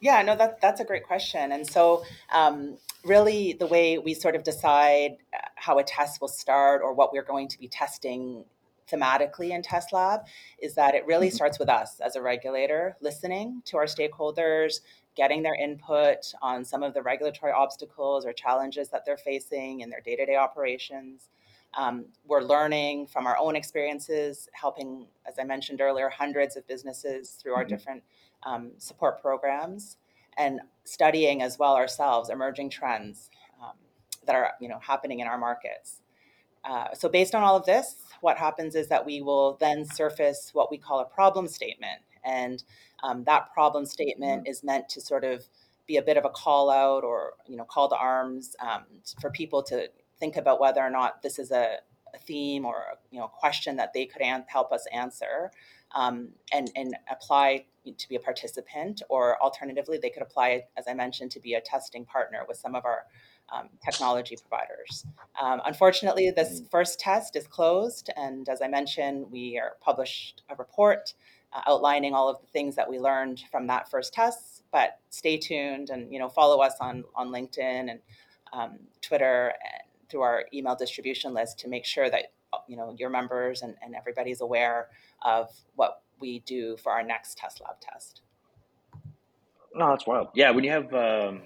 Yeah, 0.00 0.22
no, 0.22 0.36
that 0.36 0.60
that's 0.60 0.80
a 0.80 0.84
great 0.84 1.04
question. 1.04 1.52
And 1.52 1.66
so, 1.66 2.04
um, 2.32 2.76
really, 3.04 3.54
the 3.54 3.66
way 3.66 3.98
we 3.98 4.14
sort 4.14 4.36
of 4.36 4.44
decide 4.44 5.12
uh, 5.32 5.38
how 5.56 5.78
a 5.78 5.84
test 5.84 6.20
will 6.20 6.28
start 6.28 6.82
or 6.82 6.92
what 6.92 7.12
we're 7.12 7.24
going 7.24 7.48
to 7.48 7.58
be 7.58 7.68
testing 7.68 8.44
thematically 8.90 9.50
in 9.50 9.62
test 9.62 9.92
lab 9.92 10.20
is 10.58 10.74
that 10.74 10.94
it 10.94 11.06
really 11.06 11.28
mm-hmm. 11.28 11.36
starts 11.36 11.58
with 11.58 11.68
us 11.68 12.00
as 12.00 12.16
a 12.16 12.22
regulator 12.22 12.96
listening 13.00 13.62
to 13.64 13.78
our 13.78 13.86
stakeholders 13.86 14.80
getting 15.14 15.42
their 15.42 15.54
input 15.54 16.32
on 16.42 16.64
some 16.64 16.82
of 16.82 16.94
the 16.94 17.02
regulatory 17.02 17.52
obstacles 17.52 18.26
or 18.26 18.32
challenges 18.32 18.88
that 18.88 19.04
they're 19.04 19.16
facing 19.16 19.80
in 19.80 19.90
their 19.90 20.00
day-to-day 20.00 20.36
operations 20.36 21.28
um, 21.76 22.04
we're 22.24 22.42
learning 22.42 23.06
from 23.06 23.26
our 23.26 23.36
own 23.36 23.56
experiences 23.56 24.48
helping 24.52 25.06
as 25.26 25.34
i 25.38 25.44
mentioned 25.44 25.80
earlier 25.80 26.08
hundreds 26.08 26.56
of 26.56 26.66
businesses 26.66 27.30
through 27.30 27.54
our 27.54 27.62
mm-hmm. 27.62 27.70
different 27.70 28.02
um, 28.44 28.72
support 28.78 29.20
programs 29.20 29.96
and 30.36 30.60
studying 30.84 31.42
as 31.42 31.58
well 31.58 31.74
ourselves 31.76 32.30
emerging 32.30 32.68
trends 32.70 33.30
um, 33.62 33.76
that 34.26 34.34
are 34.34 34.52
you 34.60 34.68
know 34.68 34.78
happening 34.80 35.20
in 35.20 35.26
our 35.26 35.38
markets 35.38 36.00
uh, 36.64 36.86
so, 36.94 37.08
based 37.08 37.34
on 37.34 37.42
all 37.42 37.56
of 37.56 37.66
this, 37.66 37.96
what 38.20 38.38
happens 38.38 38.74
is 38.74 38.88
that 38.88 39.04
we 39.04 39.20
will 39.20 39.56
then 39.60 39.84
surface 39.84 40.50
what 40.54 40.70
we 40.70 40.78
call 40.78 41.00
a 41.00 41.04
problem 41.04 41.46
statement. 41.46 42.00
And 42.24 42.62
um, 43.04 43.24
that 43.24 43.52
problem 43.52 43.84
statement 43.84 44.42
mm-hmm. 44.42 44.50
is 44.50 44.64
meant 44.64 44.88
to 44.88 45.00
sort 45.00 45.24
of 45.24 45.44
be 45.86 45.98
a 45.98 46.02
bit 46.02 46.16
of 46.16 46.24
a 46.24 46.30
call 46.30 46.70
out 46.70 47.04
or, 47.04 47.34
you 47.46 47.56
know, 47.56 47.64
call 47.64 47.88
to 47.88 47.96
arms 47.96 48.56
um, 48.60 48.84
for 49.20 49.30
people 49.30 49.62
to 49.62 49.88
think 50.18 50.36
about 50.36 50.60
whether 50.60 50.80
or 50.80 50.90
not 50.90 51.22
this 51.22 51.38
is 51.38 51.50
a, 51.50 51.76
a 52.14 52.18
theme 52.18 52.64
or, 52.64 52.84
you 53.10 53.18
know, 53.18 53.26
a 53.26 53.28
question 53.28 53.76
that 53.76 53.92
they 53.92 54.06
could 54.06 54.22
an- 54.22 54.46
help 54.48 54.72
us 54.72 54.86
answer 54.92 55.50
um, 55.94 56.30
and, 56.52 56.70
and 56.74 56.96
apply 57.10 57.66
to 57.98 58.08
be 58.08 58.16
a 58.16 58.20
participant. 58.20 59.02
Or 59.10 59.40
alternatively, 59.42 59.98
they 59.98 60.08
could 60.08 60.22
apply, 60.22 60.62
as 60.78 60.84
I 60.88 60.94
mentioned, 60.94 61.30
to 61.32 61.40
be 61.40 61.54
a 61.54 61.60
testing 61.60 62.06
partner 62.06 62.44
with 62.48 62.56
some 62.56 62.74
of 62.74 62.86
our 62.86 63.04
um, 63.52 63.68
technology 63.84 64.36
providers. 64.36 65.04
Um, 65.40 65.60
unfortunately, 65.66 66.30
this 66.30 66.62
mm. 66.62 66.70
first 66.70 66.98
test 66.98 67.36
is 67.36 67.46
closed, 67.46 68.10
and 68.16 68.48
as 68.48 68.62
I 68.62 68.68
mentioned, 68.68 69.30
we 69.30 69.58
are 69.58 69.76
published 69.82 70.42
a 70.48 70.54
report 70.54 71.12
outlining 71.66 72.14
all 72.14 72.28
of 72.28 72.40
the 72.40 72.46
things 72.48 72.76
that 72.76 72.88
we 72.88 72.98
learned 72.98 73.42
from 73.50 73.66
that 73.68 73.90
first 73.90 74.12
test. 74.12 74.62
But 74.72 74.98
stay 75.10 75.36
tuned, 75.36 75.90
and 75.90 76.12
you 76.12 76.18
know, 76.18 76.28
follow 76.28 76.60
us 76.60 76.74
on 76.80 77.04
on 77.14 77.28
LinkedIn 77.28 77.90
and 77.90 78.00
um, 78.52 78.78
Twitter 79.02 79.52
and 79.62 79.82
through 80.08 80.22
our 80.22 80.44
email 80.52 80.76
distribution 80.76 81.34
list 81.34 81.58
to 81.60 81.68
make 81.68 81.84
sure 81.84 82.10
that 82.10 82.32
you 82.68 82.76
know 82.76 82.94
your 82.98 83.10
members 83.10 83.62
and, 83.62 83.74
and 83.82 83.94
everybody's 83.94 84.40
aware 84.40 84.88
of 85.22 85.48
what 85.74 86.02
we 86.20 86.40
do 86.40 86.76
for 86.76 86.92
our 86.92 87.02
next 87.02 87.38
test 87.38 87.60
lab 87.60 87.80
test. 87.80 88.22
No, 89.74 89.88
that's 89.88 90.06
wild. 90.06 90.28
Yeah, 90.34 90.50
when 90.52 90.62
you 90.62 90.70
have 90.70 90.94
um, 90.94 91.42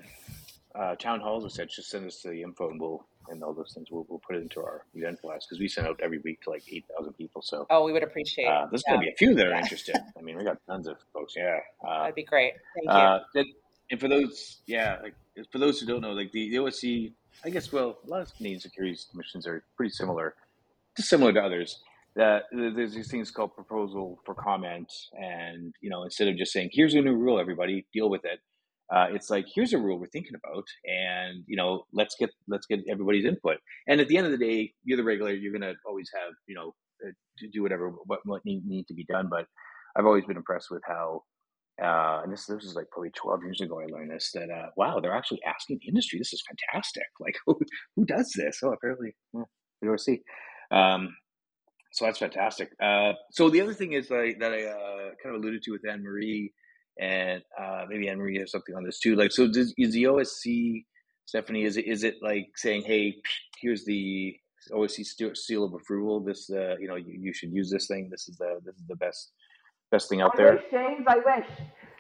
uh, 0.75 0.95
town 0.97 1.21
halls 1.21 1.45
and 1.45 1.53
said, 1.53 1.69
just 1.71 1.91
send 1.91 2.07
us 2.07 2.21
the 2.23 2.43
info 2.43 2.71
and 2.71 2.81
we'll 2.81 3.07
and 3.31 3.43
all 3.43 3.53
those 3.53 3.73
things 3.75 3.89
we'll, 3.91 4.07
we'll 4.09 4.19
put 4.19 4.37
it 4.37 4.43
into 4.43 4.61
our 4.61 4.85
event 4.95 5.21
blast 5.23 5.47
because 5.49 5.61
we 5.61 5.69
send 5.69 5.87
out 5.87 5.99
every 6.03 6.19
week 6.19 6.43
to 6.43 6.51
like 6.51 6.63
8,000 6.71 7.13
people. 7.15 7.43
So, 7.43 7.67
oh, 7.71 7.85
we 7.85 7.93
would 7.93 8.03
appreciate 8.03 8.47
uh, 8.47 8.67
There's 8.71 8.83
yeah. 8.87 8.95
going 8.95 9.01
to 9.01 9.07
be 9.07 9.13
a 9.13 9.17
few 9.17 9.35
that 9.35 9.47
are 9.47 9.51
yeah. 9.51 9.61
interested. 9.61 9.97
I 10.17 10.23
mean, 10.23 10.37
we 10.37 10.45
got 10.45 10.59
tons 10.67 10.89
of 10.89 10.97
folks. 11.13 11.35
Yeah. 11.37 11.59
Uh, 11.87 12.01
That'd 12.01 12.15
be 12.15 12.25
great. 12.25 12.55
Thank 12.77 12.91
uh, 12.91 13.21
you. 13.35 13.45
and 13.91 14.01
for 14.01 14.09
those, 14.09 14.59
yeah, 14.67 14.99
like 15.03 15.15
for 15.51 15.59
those 15.59 15.81
who 15.81 15.87
don't 15.87 16.01
know, 16.01 16.13
like 16.13 16.33
the, 16.33 16.51
the 16.51 16.57
OSC, 16.57 17.13
I 17.45 17.51
guess, 17.51 17.73
well, 17.73 17.99
a 18.05 18.11
lot 18.11 18.23
of 18.23 18.35
Canadian 18.35 18.61
securities 18.61 19.07
commissions 19.11 19.47
are 19.47 19.63
pretty 19.77 19.91
similar, 19.91 20.35
just 20.97 21.09
similar 21.09 21.33
to 21.33 21.41
others. 21.41 21.81
That 22.17 22.45
there's 22.51 22.95
these 22.95 23.11
things 23.11 23.31
called 23.31 23.55
proposal 23.55 24.19
for 24.25 24.35
comment, 24.35 24.93
and 25.13 25.73
you 25.81 25.89
know, 25.89 26.03
instead 26.03 26.27
of 26.27 26.37
just 26.37 26.53
saying, 26.53 26.71
"Here's 26.73 26.95
a 26.95 27.01
new 27.01 27.15
rule, 27.15 27.39
everybody, 27.39 27.87
deal 27.93 28.11
with 28.11 28.25
it," 28.25 28.41
uh, 28.91 29.07
it's 29.11 29.31
like 29.31 29.47
here's 29.55 29.73
a 29.73 29.79
rule 29.79 29.99
we're 29.99 30.07
thinking 30.07 30.35
about 30.35 30.65
and 30.85 31.45
you 31.47 31.57
know 31.57 31.85
let's 31.93 32.15
get 32.19 32.31
let's 32.49 32.67
get 32.67 32.81
everybody's 32.89 33.25
input. 33.25 33.59
And 33.87 34.01
at 34.01 34.09
the 34.09 34.17
end 34.17 34.27
of 34.27 34.33
the 34.33 34.39
day 34.39 34.73
you're 34.85 34.97
the 34.97 35.05
regulator 35.05 35.37
you're 35.37 35.53
going 35.53 35.63
to 35.63 35.75
always 35.87 36.11
have 36.15 36.33
you 36.47 36.55
know 36.55 36.75
uh, 37.07 37.11
to 37.39 37.49
do 37.49 37.63
whatever 37.63 37.91
what, 38.07 38.21
what 38.25 38.45
need, 38.45 38.67
need 38.67 38.87
to 38.89 38.95
be 38.95 39.05
done. 39.05 39.29
But 39.31 39.47
i've 39.97 40.07
always 40.07 40.25
been 40.25 40.37
impressed 40.37 40.71
with 40.71 40.83
how 40.87 41.23
uh, 41.83 42.21
and 42.23 42.33
this 42.33 42.47
this 42.47 42.65
was 42.65 42.75
like 42.75 42.91
probably 42.91 43.11
12 43.11 43.43
years 43.45 43.61
ago 43.61 43.81
I 43.81 43.87
learned 43.87 44.11
this 44.11 44.31
that 44.35 44.51
uh, 44.51 44.71
wow 44.77 45.01
they're 45.01 45.17
actually 45.17 45.41
asking 45.47 45.79
the 45.81 45.89
industry 45.89 46.19
this 46.19 46.33
is 46.33 46.43
fantastic. 46.49 47.05
Like 47.21 47.37
who 47.47 47.59
who 47.97 48.05
does 48.05 48.33
this? 48.37 48.61
Oh 48.63 48.73
apparently 48.73 49.15
the 49.35 49.87
OSC 49.87 50.21
um, 50.71 51.15
so 51.93 52.05
that's 52.05 52.19
fantastic. 52.19 52.71
Uh, 52.83 53.13
so 53.33 53.49
the 53.49 53.61
other 53.61 53.75
thing 53.75 53.93
is 53.93 54.11
like, 54.11 54.39
that 54.41 54.53
I 54.53 54.65
uh, 54.65 55.11
kind 55.23 55.35
of 55.35 55.43
alluded 55.43 55.63
to 55.63 55.73
with 55.73 55.89
Anne 55.89 56.03
Marie 56.03 56.53
and 56.99 57.43
uh, 57.61 57.85
maybe 57.89 58.09
Anne 58.09 58.19
Marie 58.19 58.39
has 58.39 58.51
something 58.51 58.75
on 58.75 58.85
this 58.85 58.99
too. 58.99 59.17
Like, 59.17 59.33
so 59.33 59.47
does, 59.47 59.75
is 59.79 59.93
the 59.93 60.05
OSC 60.05 60.85
Stephanie? 61.25 61.65
Is 61.65 61.77
it 61.77 61.87
is 61.87 62.05
it 62.05 62.17
like 62.23 62.49
saying, 62.57 62.83
hey, 62.83 63.17
here's 63.61 63.85
the 63.85 64.37
OSC 64.73 65.37
seal 65.37 65.65
of 65.65 65.75
approval. 65.75 66.21
This, 66.21 66.51
uh, 66.51 66.77
you 66.79 66.89
know, 66.89 66.97
you, 66.97 67.19
you 67.19 67.33
should 67.33 67.53
use 67.53 67.71
this 67.71 67.87
thing. 67.87 68.09
This 68.11 68.29
is 68.29 68.37
the 68.37 68.61
this 68.65 68.75
is 68.77 68.87
the 68.89 68.97
best 68.97 69.33
best 69.91 70.09
thing 70.09 70.21
out 70.21 70.33
I 70.35 70.37
there. 70.37 70.53
Wish, 70.55 70.65
James, 70.71 71.07
I 71.07 71.17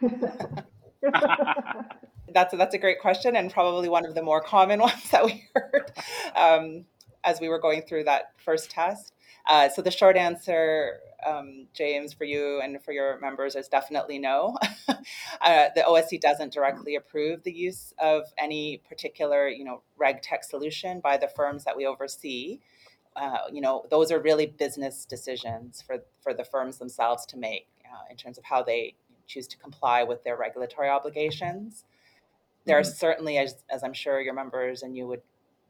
wish. 0.02 0.62
that's 2.32 2.52
a, 2.52 2.56
that's 2.56 2.74
a 2.74 2.78
great 2.78 3.00
question 3.00 3.36
and 3.36 3.52
probably 3.52 3.88
one 3.88 4.04
of 4.04 4.14
the 4.14 4.22
more 4.22 4.40
common 4.40 4.80
ones 4.88 5.10
that 5.10 5.24
we 5.24 5.44
heard 5.54 5.92
um, 6.36 6.84
as 7.24 7.40
we 7.40 7.48
were 7.48 7.58
going 7.58 7.82
through 7.82 8.04
that 8.04 8.32
first 8.44 8.70
test. 8.70 9.12
Uh, 9.48 9.68
so 9.68 9.80
the 9.80 9.90
short 9.90 10.16
answer, 10.16 11.00
um, 11.26 11.66
James, 11.72 12.12
for 12.12 12.24
you 12.24 12.60
and 12.60 12.82
for 12.82 12.92
your 12.92 13.18
members 13.18 13.56
is 13.56 13.66
definitely 13.66 14.18
no. 14.18 14.56
uh, 14.88 15.68
the 15.74 15.82
OSC 15.88 16.20
doesn't 16.20 16.52
directly 16.52 16.96
approve 16.96 17.42
the 17.42 17.52
use 17.52 17.94
of 17.98 18.24
any 18.36 18.82
particular, 18.88 19.48
you 19.48 19.64
know, 19.64 19.80
reg 19.96 20.20
tech 20.20 20.44
solution 20.44 21.00
by 21.00 21.16
the 21.16 21.28
firms 21.28 21.64
that 21.64 21.76
we 21.76 21.86
oversee. 21.86 22.60
Uh, 23.16 23.38
you 23.50 23.62
know, 23.62 23.84
those 23.90 24.12
are 24.12 24.20
really 24.20 24.46
business 24.46 25.04
decisions 25.04 25.82
for 25.82 25.98
for 26.22 26.34
the 26.34 26.44
firms 26.44 26.78
themselves 26.78 27.24
to 27.26 27.36
make 27.36 27.66
uh, 27.86 28.04
in 28.10 28.16
terms 28.16 28.38
of 28.38 28.44
how 28.44 28.62
they 28.62 28.94
choose 29.26 29.48
to 29.48 29.56
comply 29.56 30.02
with 30.02 30.22
their 30.24 30.36
regulatory 30.36 30.88
obligations. 30.88 31.84
There 32.64 32.80
mm-hmm. 32.80 32.88
are 32.88 32.92
certainly, 32.92 33.38
as, 33.38 33.56
as 33.70 33.82
I'm 33.82 33.92
sure 33.92 34.20
your 34.20 34.34
members 34.34 34.82
and 34.82 34.96
you 34.96 35.06
would 35.06 35.22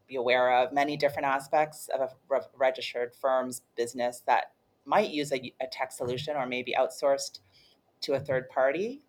be 0.09 0.15
aware 0.15 0.51
of 0.61 0.73
many 0.73 0.97
different 0.97 1.27
aspects 1.27 1.87
of 1.93 2.01
a 2.01 2.09
re- 2.27 2.41
registered 2.57 3.13
firm's 3.13 3.61
business 3.77 4.21
that 4.25 4.51
might 4.85 5.11
use 5.11 5.31
a, 5.31 5.53
a 5.61 5.67
tech 5.71 5.91
solution 5.91 6.35
or 6.35 6.45
maybe 6.45 6.73
outsourced 6.77 7.39
to 8.01 8.13
a 8.13 8.19
third 8.19 8.49
party. 8.49 9.01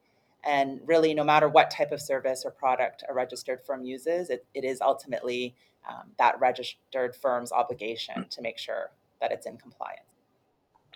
And 0.44 0.80
really, 0.86 1.12
no 1.14 1.24
matter 1.24 1.48
what 1.48 1.70
type 1.70 1.90
of 1.92 2.00
service 2.00 2.44
or 2.44 2.50
product 2.50 3.02
a 3.08 3.14
registered 3.14 3.60
firm 3.60 3.84
uses, 3.84 4.30
it, 4.30 4.46
it 4.54 4.64
is 4.64 4.80
ultimately 4.80 5.54
um, 5.88 6.10
that 6.18 6.38
registered 6.40 7.16
firm's 7.16 7.52
obligation 7.52 8.26
to 8.30 8.42
make 8.42 8.58
sure 8.58 8.90
that 9.20 9.32
it's 9.32 9.46
in 9.46 9.56
compliance. 9.56 10.02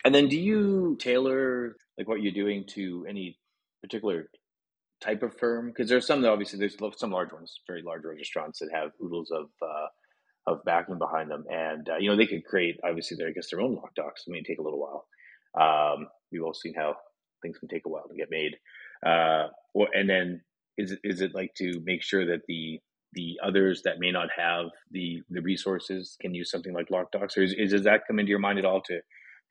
And 0.04 0.14
then 0.14 0.28
do 0.28 0.38
you 0.38 0.96
tailor 0.98 1.76
like 1.96 2.08
what 2.08 2.22
you're 2.22 2.32
doing 2.32 2.64
to 2.68 3.06
any 3.08 3.38
particular 3.82 4.28
type 5.04 5.22
of 5.22 5.36
firm? 5.36 5.68
Because 5.68 5.88
there's 5.88 6.06
some 6.06 6.22
that 6.22 6.30
obviously 6.30 6.58
there's 6.58 6.76
some 6.96 7.10
large 7.10 7.32
ones, 7.32 7.60
very 7.66 7.82
large 7.82 8.02
registrants 8.02 8.58
that 8.58 8.70
have 8.72 8.90
oodles 9.02 9.30
of 9.30 9.46
uh, 9.62 9.86
of 10.46 10.64
backing 10.64 10.98
behind 10.98 11.30
them, 11.30 11.44
and 11.50 11.88
uh, 11.88 11.96
you 11.98 12.10
know 12.10 12.16
they 12.16 12.26
could 12.26 12.44
create 12.44 12.78
obviously 12.84 13.16
their 13.16 13.28
I 13.28 13.32
guess 13.32 13.50
their 13.50 13.60
own 13.60 13.74
lock 13.74 13.94
docs. 13.94 14.24
It 14.26 14.30
may 14.30 14.42
take 14.42 14.58
a 14.58 14.62
little 14.62 14.80
while. 14.80 15.06
Um, 15.54 16.08
we've 16.32 16.42
all 16.42 16.54
seen 16.54 16.74
how 16.74 16.96
things 17.42 17.58
can 17.58 17.68
take 17.68 17.86
a 17.86 17.88
while 17.88 18.08
to 18.08 18.16
get 18.16 18.30
made. 18.30 18.56
Uh, 19.04 19.48
or, 19.74 19.88
and 19.92 20.08
then 20.08 20.42
is 20.76 20.92
it, 20.92 20.98
is 21.04 21.20
it 21.20 21.34
like 21.34 21.54
to 21.56 21.80
make 21.84 22.02
sure 22.02 22.26
that 22.26 22.42
the 22.48 22.80
the 23.12 23.38
others 23.44 23.82
that 23.84 24.00
may 24.00 24.10
not 24.10 24.28
have 24.36 24.66
the 24.90 25.22
the 25.30 25.42
resources 25.42 26.16
can 26.20 26.34
use 26.34 26.50
something 26.50 26.74
like 26.74 26.90
lock 26.90 27.12
docs, 27.12 27.36
or 27.36 27.42
is, 27.42 27.54
is 27.56 27.70
does 27.70 27.84
that 27.84 28.06
come 28.06 28.18
into 28.18 28.30
your 28.30 28.38
mind 28.38 28.58
at 28.58 28.64
all 28.64 28.80
to 28.82 29.00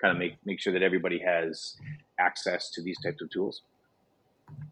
kind 0.01 0.11
of 0.11 0.17
make 0.17 0.33
make 0.45 0.59
sure 0.59 0.73
that 0.73 0.83
everybody 0.83 1.19
has 1.19 1.75
access 2.19 2.69
to 2.71 2.81
these 2.81 2.97
types 3.03 3.21
of 3.21 3.29
tools? 3.29 3.61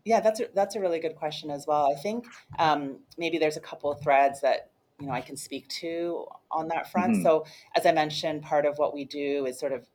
Yeah, 0.05 0.19
that's 0.19 0.39
a, 0.39 0.47
that's 0.53 0.75
a 0.75 0.79
really 0.79 0.99
good 0.99 1.15
question 1.15 1.51
as 1.51 1.67
well. 1.67 1.91
I 1.91 1.99
think 2.01 2.25
um, 2.57 2.99
maybe 3.17 3.37
there's 3.37 3.57
a 3.57 3.61
couple 3.61 3.91
of 3.91 4.01
threads 4.01 4.41
that 4.41 4.71
you 4.99 5.07
know 5.07 5.13
I 5.13 5.21
can 5.21 5.37
speak 5.37 5.67
to 5.69 6.25
on 6.49 6.67
that 6.69 6.91
front. 6.91 7.13
Mm-hmm. 7.13 7.23
So 7.23 7.45
as 7.75 7.85
I 7.85 7.91
mentioned, 7.91 8.41
part 8.41 8.65
of 8.65 8.77
what 8.77 8.93
we 8.93 9.05
do 9.05 9.45
is 9.45 9.59
sort 9.59 9.73
of 9.73 9.85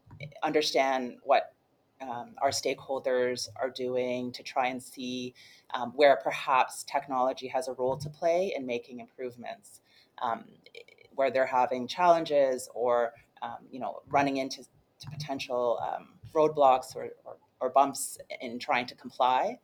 understand 0.43 1.17
what 1.23 1.53
um, 2.01 2.35
our 2.39 2.51
stakeholders 2.51 3.49
are 3.57 3.71
doing 3.71 4.33
to 4.33 4.43
try 4.43 4.69
and 4.69 4.83
see 4.83 5.35
um, 5.75 5.93
where 5.97 6.17
perhaps 6.17 6.85
technology 6.85 7.49
has 7.49 7.69
a 7.69 7.73
role 7.73 7.97
to 7.97 8.11
play 8.11 8.53
in 8.57 8.67
making 8.67 9.01
improvements, 9.01 9.81
um, 10.23 10.45
where 11.15 11.31
they're 11.31 11.47
having 11.47 11.89
challenges 11.89 12.69
or 12.75 13.13
um, 13.43 13.59
you 13.71 13.81
know 13.81 14.03
running 14.09 14.37
into 14.37 14.63
potential 15.13 15.79
um, 15.83 16.09
roadblocks 16.35 16.95
or, 16.95 17.11
or, 17.25 17.37
or, 17.61 17.71
bumps 17.71 18.19
in 18.41 18.59
trying 18.59 18.87
to 18.87 18.95
comply. 18.95 19.59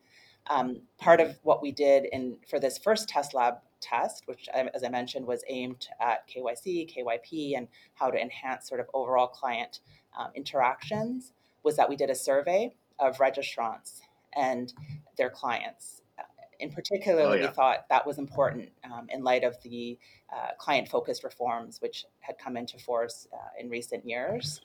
Um, 0.49 0.81
part 0.97 1.21
of 1.21 1.37
what 1.43 1.61
we 1.61 1.71
did 1.71 2.05
in 2.11 2.37
for 2.49 2.59
this 2.59 2.77
first 2.77 3.07
test 3.07 3.33
lab 3.33 3.55
test, 3.79 4.23
which, 4.25 4.49
as 4.53 4.83
I 4.83 4.89
mentioned, 4.89 5.25
was 5.25 5.43
aimed 5.47 5.87
at 6.01 6.27
KYC, 6.27 6.93
KYP, 6.93 7.57
and 7.57 7.67
how 7.93 8.09
to 8.09 8.19
enhance 8.19 8.67
sort 8.67 8.79
of 8.79 8.87
overall 8.93 9.27
client 9.27 9.79
um, 10.17 10.31
interactions, 10.35 11.33
was 11.63 11.75
that 11.77 11.89
we 11.89 11.95
did 11.95 12.09
a 12.09 12.15
survey 12.15 12.73
of 12.99 13.17
registrants 13.17 14.01
and 14.35 14.73
their 15.17 15.29
clients. 15.29 16.01
In 16.59 16.71
particular, 16.71 17.23
oh, 17.23 17.33
yeah. 17.33 17.47
we 17.47 17.53
thought 17.53 17.89
that 17.89 18.05
was 18.07 18.17
important 18.17 18.69
um, 18.85 19.07
in 19.09 19.23
light 19.23 19.43
of 19.43 19.61
the 19.63 19.97
uh, 20.33 20.51
client-focused 20.57 21.23
reforms 21.23 21.81
which 21.81 22.05
had 22.21 22.37
come 22.37 22.55
into 22.55 22.77
force 22.77 23.27
uh, 23.33 23.59
in 23.59 23.69
recent 23.69 24.07
years. 24.07 24.61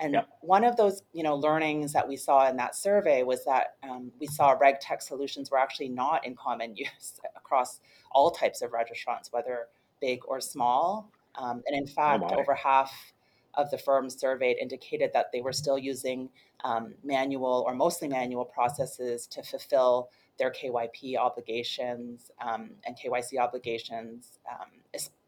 And 0.00 0.14
yep. 0.14 0.28
one 0.40 0.64
of 0.64 0.76
those, 0.76 1.02
you 1.12 1.22
know, 1.22 1.36
learnings 1.36 1.92
that 1.92 2.08
we 2.08 2.16
saw 2.16 2.48
in 2.48 2.56
that 2.56 2.74
survey 2.74 3.22
was 3.22 3.44
that 3.44 3.76
um, 3.82 4.10
we 4.18 4.26
saw 4.26 4.58
RegTech 4.58 5.00
solutions 5.00 5.50
were 5.50 5.58
actually 5.58 5.88
not 5.88 6.26
in 6.26 6.34
common 6.34 6.76
use 6.76 7.20
across 7.36 7.80
all 8.10 8.30
types 8.30 8.62
of 8.62 8.70
registrants, 8.72 9.32
whether 9.32 9.68
big 10.00 10.20
or 10.26 10.40
small. 10.40 11.10
Um, 11.36 11.62
and 11.66 11.76
in 11.76 11.84
oh, 11.88 11.92
fact, 11.92 12.24
oh 12.26 12.36
over 12.36 12.54
half 12.54 13.12
of 13.54 13.70
the 13.70 13.78
firms 13.78 14.18
surveyed 14.18 14.56
indicated 14.58 15.10
that 15.14 15.30
they 15.32 15.40
were 15.40 15.52
still 15.52 15.78
using 15.78 16.28
um, 16.64 16.94
manual 17.04 17.64
or 17.66 17.74
mostly 17.74 18.08
manual 18.08 18.44
processes 18.44 19.26
to 19.28 19.42
fulfill 19.42 20.10
their 20.38 20.50
KYP 20.50 21.16
obligations 21.16 22.32
um, 22.40 22.70
and 22.84 22.96
KYC 22.96 23.38
obligations, 23.38 24.40
um, 24.50 24.68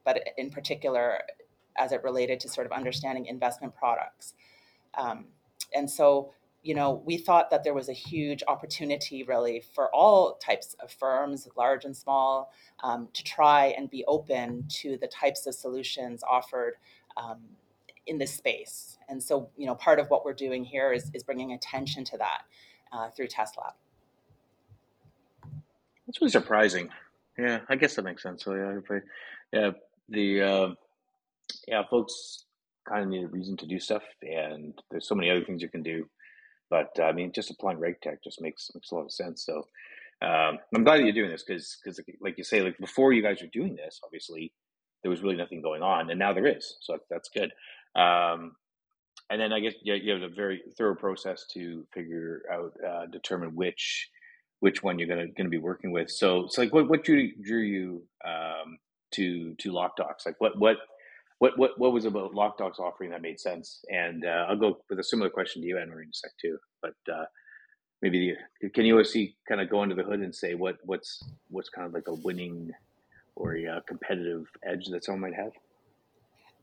but 0.05 0.21
in 0.37 0.51
particular 0.51 1.21
as 1.79 1.93
it 1.93 2.03
related 2.03 2.41
to 2.41 2.49
sort 2.49 2.67
of 2.67 2.73
understanding 2.73 3.27
investment 3.27 3.75
products. 3.77 4.35
Um, 4.97 5.27
and 5.75 5.91
so, 5.91 6.33
you 6.63 6.75
know, 6.75 7.03
we 7.05 7.17
thought 7.17 7.51
that 7.51 7.63
there 7.65 7.75
was 7.75 7.89
a 7.89 7.93
huge 7.93 8.43
opportunity 8.49 9.23
really 9.23 9.63
for 9.75 9.95
all 9.95 10.37
types 10.37 10.75
of 10.83 10.91
firms, 10.91 11.49
large 11.57 11.85
and 11.85 11.97
small, 11.97 12.53
um, 12.83 13.09
to 13.13 13.23
try 13.23 13.67
and 13.79 13.91
be 13.91 14.05
open 14.07 14.65
to 14.69 14.97
the 14.99 15.07
types 15.07 15.47
of 15.47 15.55
solutions 15.55 16.23
offered 16.29 16.75
um, 17.17 17.39
in 18.07 18.19
this 18.19 18.35
space. 18.35 18.99
And 19.09 19.23
so, 19.23 19.49
you 19.57 19.67
know, 19.67 19.75
part 19.75 19.99
of 19.99 20.09
what 20.09 20.25
we're 20.25 20.33
doing 20.33 20.65
here 20.65 20.93
is, 20.93 21.11
is 21.15 21.23
bringing 21.23 21.53
attention 21.53 22.05
to 22.05 22.19
that 22.19 22.43
uh, 22.93 23.11
through 23.11 23.29
Test 23.29 23.57
Lab. 23.57 23.75
That's 26.07 26.21
really 26.21 26.31
surprising. 26.31 26.89
Yeah, 27.39 27.61
I 27.69 27.77
guess 27.77 27.95
that 27.97 28.03
makes 28.03 28.23
sense. 28.23 28.45
So 28.45 28.55
yeah, 28.55 28.99
yeah, 29.53 29.71
the 30.09 30.43
uh, 30.43 30.69
yeah, 31.69 31.83
folks 31.91 32.46
kind 32.89 33.03
of 33.03 33.09
need 33.09 33.25
a 33.25 33.29
reason 33.29 33.57
to 33.59 33.67
do 33.67 33.79
stuff, 33.79 34.03
and 34.23 34.75
there's 34.91 35.09
so 35.09 35.15
many 35.15 35.31
other 35.31 35.45
things 35.45 35.63
you 35.63 35.69
can 35.69 35.83
do. 35.83 36.09
But 36.71 36.99
I 37.01 37.13
mean, 37.13 37.33
just 37.33 37.51
applying 37.51 37.79
RegTech 37.79 38.19
just 38.25 38.41
makes 38.41 38.71
makes 38.75 38.91
a 38.91 38.95
lot 38.95 39.05
of 39.05 39.13
sense. 39.13 39.45
So 39.45 39.67
um, 40.23 40.59
I'm 40.75 40.85
glad 40.85 40.99
that 40.99 41.05
you're 41.05 41.13
doing 41.13 41.31
this 41.31 41.45
because 41.47 41.79
because 41.83 42.01
like 42.21 42.39
you 42.39 42.45
say, 42.45 42.61
like 42.61 42.79
before 42.79 43.13
you 43.13 43.23
guys 43.23 43.41
were 43.41 43.49
doing 43.53 43.77
this, 43.77 44.01
obviously 44.05 44.53
there 45.03 45.11
was 45.11 45.23
really 45.23 45.37
nothing 45.37 45.63
going 45.63 45.83
on, 45.83 46.11
and 46.11 46.19
now 46.19 46.33
there 46.33 46.47
is. 46.47 46.77
So 46.81 46.99
that's 47.11 47.29
good. 47.29 47.53
Um, 47.95 48.53
and 49.31 49.41
then 49.41 49.53
I 49.53 49.61
guess 49.61 49.75
you, 49.83 49.95
you 49.95 50.13
have 50.13 50.23
a 50.23 50.35
very 50.35 50.63
thorough 50.77 50.95
process 50.95 51.47
to 51.55 51.85
figure 51.93 52.43
out, 52.53 52.73
uh, 52.87 53.07
determine 53.07 53.55
which 53.55 54.09
which 54.61 54.83
one 54.83 54.99
you're 54.99 55.09
gonna 55.09 55.29
gonna 55.29 55.49
be 55.49 55.59
working 55.59 55.93
with. 55.93 56.11
So 56.11 56.45
it's 56.45 56.57
so 56.57 56.63
like 56.63 56.73
what 56.73 56.89
what 56.89 57.05
drew 57.05 57.31
drew 57.43 57.61
you 57.61 58.03
um, 58.25 58.79
to 59.13 59.55
to 59.55 59.73
LockDocs? 59.73 60.25
Like 60.25 60.37
what 60.41 60.59
what 60.59 60.77
what 61.39 61.59
what 61.59 61.79
what 61.79 61.93
was 61.93 62.05
about 62.05 62.33
LockDocs 62.33 62.79
offering 62.79 63.11
that 63.11 63.23
made 63.23 63.39
sense? 63.39 63.85
And 63.91 64.25
uh, 64.25 64.47
I'll 64.49 64.57
go 64.57 64.79
with 64.89 64.99
a 64.99 65.05
similar 65.05 65.31
question 65.31 65.63
to 65.63 65.69
you, 65.69 65.79
Anne 65.79 65.91
Marie, 65.91 66.05
in 66.05 66.11
a 66.11 66.15
sec 66.15 66.31
too. 66.41 66.59
But 66.83 66.95
uh, 67.13 67.25
maybe 68.03 68.37
the, 68.61 68.71
can 68.71 68.85
you 68.85 69.03
see 69.05 69.37
kind 69.49 69.61
of 69.61 69.71
go 69.71 69.81
under 69.81 69.95
the 69.95 70.03
hood 70.03 70.21
and 70.21 70.35
say 70.35 70.55
what 70.55 70.79
what's 70.85 71.23
what's 71.49 71.69
kind 71.69 71.87
of 71.87 71.93
like 71.93 72.09
a 72.09 72.15
winning 72.15 72.73
or 73.35 73.55
a 73.57 73.83
competitive 73.87 74.47
edge 74.65 74.87
that 74.87 75.05
someone 75.05 75.31
might 75.31 75.35
have? 75.35 75.53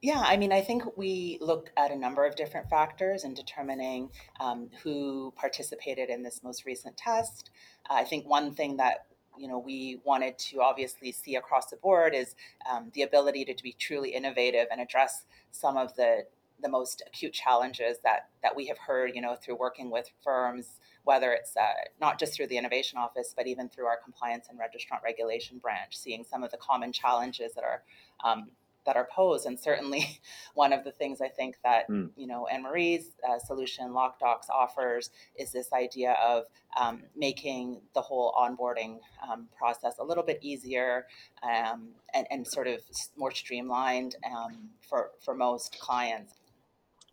Yeah, 0.01 0.21
I 0.25 0.35
mean, 0.35 0.51
I 0.51 0.59
think 0.59 0.97
we 0.97 1.37
look 1.39 1.71
at 1.77 1.89
a 1.89 1.95
number 1.95 2.25
of 2.25 2.35
different 2.35 2.69
factors 2.69 3.23
in 3.23 3.33
determining 3.33 4.09
um, 4.41 4.69
who 4.83 5.33
participated 5.37 6.09
in 6.09 6.23
this 6.23 6.41
most 6.43 6.65
recent 6.65 6.97
test. 6.97 7.51
Uh, 7.89 7.93
I 7.93 8.03
think 8.03 8.27
one 8.27 8.53
thing 8.53 8.75
that 8.77 9.05
you 9.37 9.47
know 9.47 9.57
we 9.57 9.99
wanted 10.03 10.37
to 10.37 10.61
obviously 10.61 11.11
see 11.11 11.35
across 11.35 11.67
the 11.67 11.77
board 11.77 12.13
is 12.13 12.35
um, 12.69 12.91
the 12.93 13.01
ability 13.01 13.45
to, 13.45 13.53
to, 13.53 13.63
be 13.63 13.75
truly 13.79 14.09
innovative 14.09 14.67
and 14.71 14.81
address 14.81 15.25
some 15.51 15.77
of 15.77 15.95
the 15.95 16.25
the 16.61 16.69
most 16.69 17.03
acute 17.07 17.33
challenges 17.33 17.97
that 18.03 18.29
that 18.41 18.55
we 18.55 18.67
have 18.67 18.77
heard 18.77 19.11
you 19.13 19.21
know 19.21 19.35
through 19.35 19.55
working 19.55 19.89
with 19.89 20.09
firms 20.23 20.79
whether 21.03 21.33
it's 21.33 21.57
uh, 21.57 21.73
not 21.99 22.17
just 22.17 22.33
through 22.33 22.47
the 22.47 22.57
innovation 22.57 22.97
office 22.97 23.33
but 23.35 23.47
even 23.47 23.67
through 23.69 23.85
our 23.85 23.97
compliance 24.01 24.47
and 24.49 24.59
registrant 24.59 25.03
regulation 25.03 25.57
branch 25.57 25.97
seeing 25.97 26.23
some 26.23 26.43
of 26.43 26.51
the 26.51 26.57
common 26.57 26.91
challenges 26.91 27.53
that 27.53 27.63
are 27.63 27.83
um, 28.23 28.49
that 28.85 28.95
are 28.95 29.07
posed. 29.13 29.45
And 29.45 29.59
certainly, 29.59 30.21
one 30.53 30.73
of 30.73 30.83
the 30.83 30.91
things 30.91 31.21
I 31.21 31.29
think 31.29 31.57
that 31.63 31.89
mm. 31.89 32.09
you 32.15 32.27
know 32.27 32.47
Anne 32.47 32.63
Marie's 32.63 33.11
uh, 33.27 33.39
solution, 33.39 33.89
LockDocs, 33.89 34.49
offers 34.49 35.09
is 35.37 35.51
this 35.51 35.71
idea 35.73 36.15
of 36.23 36.45
um, 36.79 37.03
making 37.15 37.81
the 37.93 38.01
whole 38.01 38.33
onboarding 38.37 38.99
um, 39.29 39.47
process 39.57 39.95
a 39.99 40.03
little 40.03 40.23
bit 40.23 40.39
easier 40.41 41.05
um, 41.43 41.89
and, 42.13 42.27
and 42.31 42.47
sort 42.47 42.67
of 42.67 42.81
more 43.17 43.31
streamlined 43.31 44.15
um, 44.25 44.69
for 44.87 45.11
for 45.23 45.35
most 45.35 45.79
clients. 45.79 46.33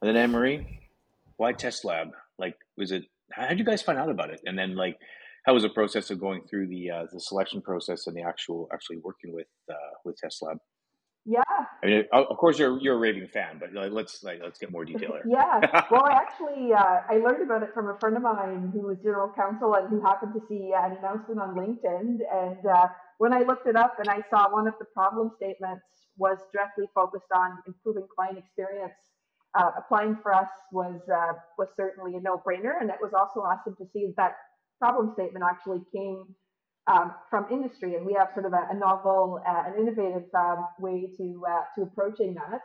And 0.01 0.09
then 0.09 0.17
Anne 0.17 0.31
Marie, 0.31 0.81
why 1.37 1.53
Test 1.53 1.85
Lab? 1.85 2.13
Like, 2.39 2.57
was 2.77 2.93
it? 2.93 3.05
How 3.33 3.49
did 3.49 3.59
you 3.59 3.65
guys 3.65 3.83
find 3.83 3.99
out 3.99 4.11
about 4.11 4.31
it? 4.31 4.41
And 4.45 4.59
then 4.59 4.77
like. 4.77 4.99
How 5.47 5.55
was 5.55 5.63
the 5.63 5.71
process 5.71 6.11
of 6.11 6.21
going 6.21 6.43
through 6.43 6.67
the 6.67 6.91
uh, 6.91 7.07
the 7.11 7.19
selection 7.19 7.63
process 7.63 8.07
and 8.07 8.15
the 8.15 8.21
actual 8.21 8.69
actually 8.75 8.99
working 8.99 9.33
with 9.33 9.47
uh, 9.71 9.75
with 10.05 10.19
Test 10.19 10.43
Lab? 10.43 10.59
Yeah. 11.27 11.43
I 11.83 11.87
mean, 11.87 12.05
of 12.13 12.37
course, 12.39 12.59
you're 12.59 12.81
you're 12.81 12.95
a 12.95 12.99
raving 12.99 13.29
fan, 13.29 13.61
but 13.61 13.75
let's 13.93 14.23
like 14.23 14.41
let's 14.43 14.59
get 14.59 14.71
more 14.71 14.85
detail 14.85 15.13
here. 15.13 15.25
yeah. 15.27 15.83
Well, 15.91 16.05
I 16.05 16.13
actually 16.13 16.73
uh, 16.73 17.01
I 17.09 17.19
learned 17.19 17.43
about 17.43 17.63
it 17.63 17.71
from 17.75 17.89
a 17.91 17.99
friend 17.99 18.17
of 18.17 18.23
mine 18.23 18.71
who 18.73 18.81
was 18.87 18.99
general 19.03 19.31
counsel 19.35 19.75
and 19.75 19.89
who 19.89 20.01
happened 20.01 20.33
to 20.35 20.41
see 20.49 20.73
an 20.75 20.97
announcement 20.97 21.41
on 21.41 21.55
LinkedIn. 21.55 22.19
And 22.33 22.67
uh, 22.67 22.89
when 23.19 23.33
I 23.33 23.41
looked 23.41 23.67
it 23.67 23.77
up 23.77 23.99
and 23.99 24.09
I 24.09 24.23
saw 24.31 24.51
one 24.51 24.67
of 24.67 24.75
the 24.79 24.87
problem 24.87 25.31
statements 25.37 25.85
was 26.17 26.39
directly 26.53 26.87
focused 26.95 27.31
on 27.35 27.59
improving 27.67 28.07
client 28.15 28.39
experience, 28.39 28.95
uh, 29.55 29.71
applying 29.77 30.17
for 30.23 30.35
us 30.35 30.49
was 30.73 31.01
uh, 31.13 31.33
was 31.59 31.69
certainly 31.77 32.17
a 32.17 32.21
no 32.21 32.39
brainer, 32.39 32.81
and 32.81 32.89
it 32.89 32.97
was 33.01 33.13
also 33.13 33.41
awesome 33.41 33.77
to 33.77 33.87
see 33.93 34.13
that 34.17 34.37
problem 34.79 35.13
statement 35.13 35.45
actually 35.45 35.81
came 35.95 36.25
um, 36.91 37.15
from 37.29 37.47
industry, 37.51 37.95
and 37.95 38.05
we 38.05 38.15
have 38.15 38.29
sort 38.35 38.47
of 38.47 38.53
a, 38.53 38.69
a 38.71 38.75
novel, 38.75 39.41
uh, 39.47 39.63
an 39.67 39.75
innovative 39.81 40.29
um, 40.35 40.67
way 40.79 41.09
to 41.17 41.43
uh, 41.49 41.63
to 41.77 41.83
approaching 41.83 42.35
that. 42.35 42.61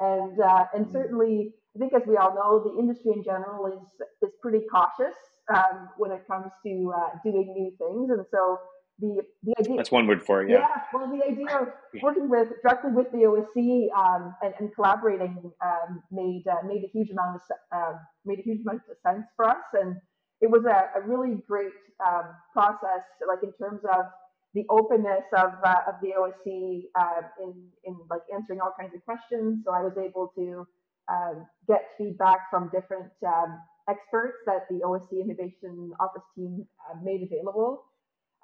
And 0.00 0.40
uh, 0.40 0.64
and 0.74 0.90
certainly, 0.90 1.52
I 1.76 1.78
think 1.78 1.92
as 1.94 2.02
we 2.06 2.16
all 2.16 2.34
know, 2.34 2.62
the 2.64 2.78
industry 2.78 3.12
in 3.14 3.22
general 3.22 3.66
is 3.66 3.88
is 4.22 4.34
pretty 4.42 4.64
cautious 4.70 5.14
um, 5.54 5.88
when 5.98 6.10
it 6.10 6.26
comes 6.26 6.50
to 6.64 6.92
uh, 6.96 7.10
doing 7.24 7.52
new 7.54 7.70
things. 7.78 8.10
And 8.10 8.24
so 8.30 8.58
the 8.98 9.22
the 9.42 9.54
idea 9.58 9.76
that's 9.76 9.90
one 9.90 10.06
word 10.06 10.22
for 10.22 10.42
it. 10.42 10.50
Yeah. 10.50 10.58
yeah 10.60 10.82
well, 10.92 11.06
the 11.06 11.24
idea 11.24 11.58
of 11.58 11.68
working 12.02 12.28
with 12.28 12.48
directly 12.62 12.92
with 12.92 13.10
the 13.12 13.18
OSC 13.18 13.88
um, 13.96 14.34
and, 14.42 14.54
and, 14.58 14.74
collaborating 14.74 15.52
um, 15.64 16.02
made 16.10 16.44
uh, 16.50 16.66
made 16.66 16.84
a 16.84 16.90
huge 16.92 17.10
amount 17.10 17.36
of 17.36 17.42
uh, 17.72 17.98
made 18.24 18.38
a 18.38 18.42
huge 18.42 18.62
amount 18.62 18.82
of 18.90 18.96
sense 19.04 19.26
for 19.36 19.48
us, 19.48 19.64
and 19.74 19.96
it 20.40 20.50
was 20.50 20.64
a, 20.64 20.98
a 20.98 21.02
really 21.06 21.42
great 21.46 21.72
um, 22.06 22.24
process, 22.52 23.04
like 23.26 23.42
in 23.42 23.52
terms 23.52 23.80
of 23.84 24.06
the 24.54 24.64
openness 24.68 25.24
of 25.36 25.52
uh, 25.64 25.82
of 25.86 25.94
the 26.02 26.10
OSC 26.18 26.84
uh, 26.98 27.22
in 27.42 27.54
in 27.84 27.96
like 28.10 28.22
answering 28.34 28.60
all 28.60 28.74
kinds 28.78 28.94
of 28.94 29.04
questions. 29.04 29.62
So 29.64 29.72
I 29.72 29.82
was 29.82 29.92
able 29.98 30.32
to 30.36 30.66
um, 31.10 31.46
get 31.68 31.82
feedback 31.98 32.50
from 32.50 32.70
different 32.72 33.10
um, 33.26 33.60
experts 33.88 34.38
that 34.46 34.66
the 34.68 34.80
OSC 34.84 35.22
Innovation 35.22 35.92
Office 36.00 36.22
team 36.34 36.66
uh, 36.88 36.96
made 37.02 37.22
available 37.22 37.84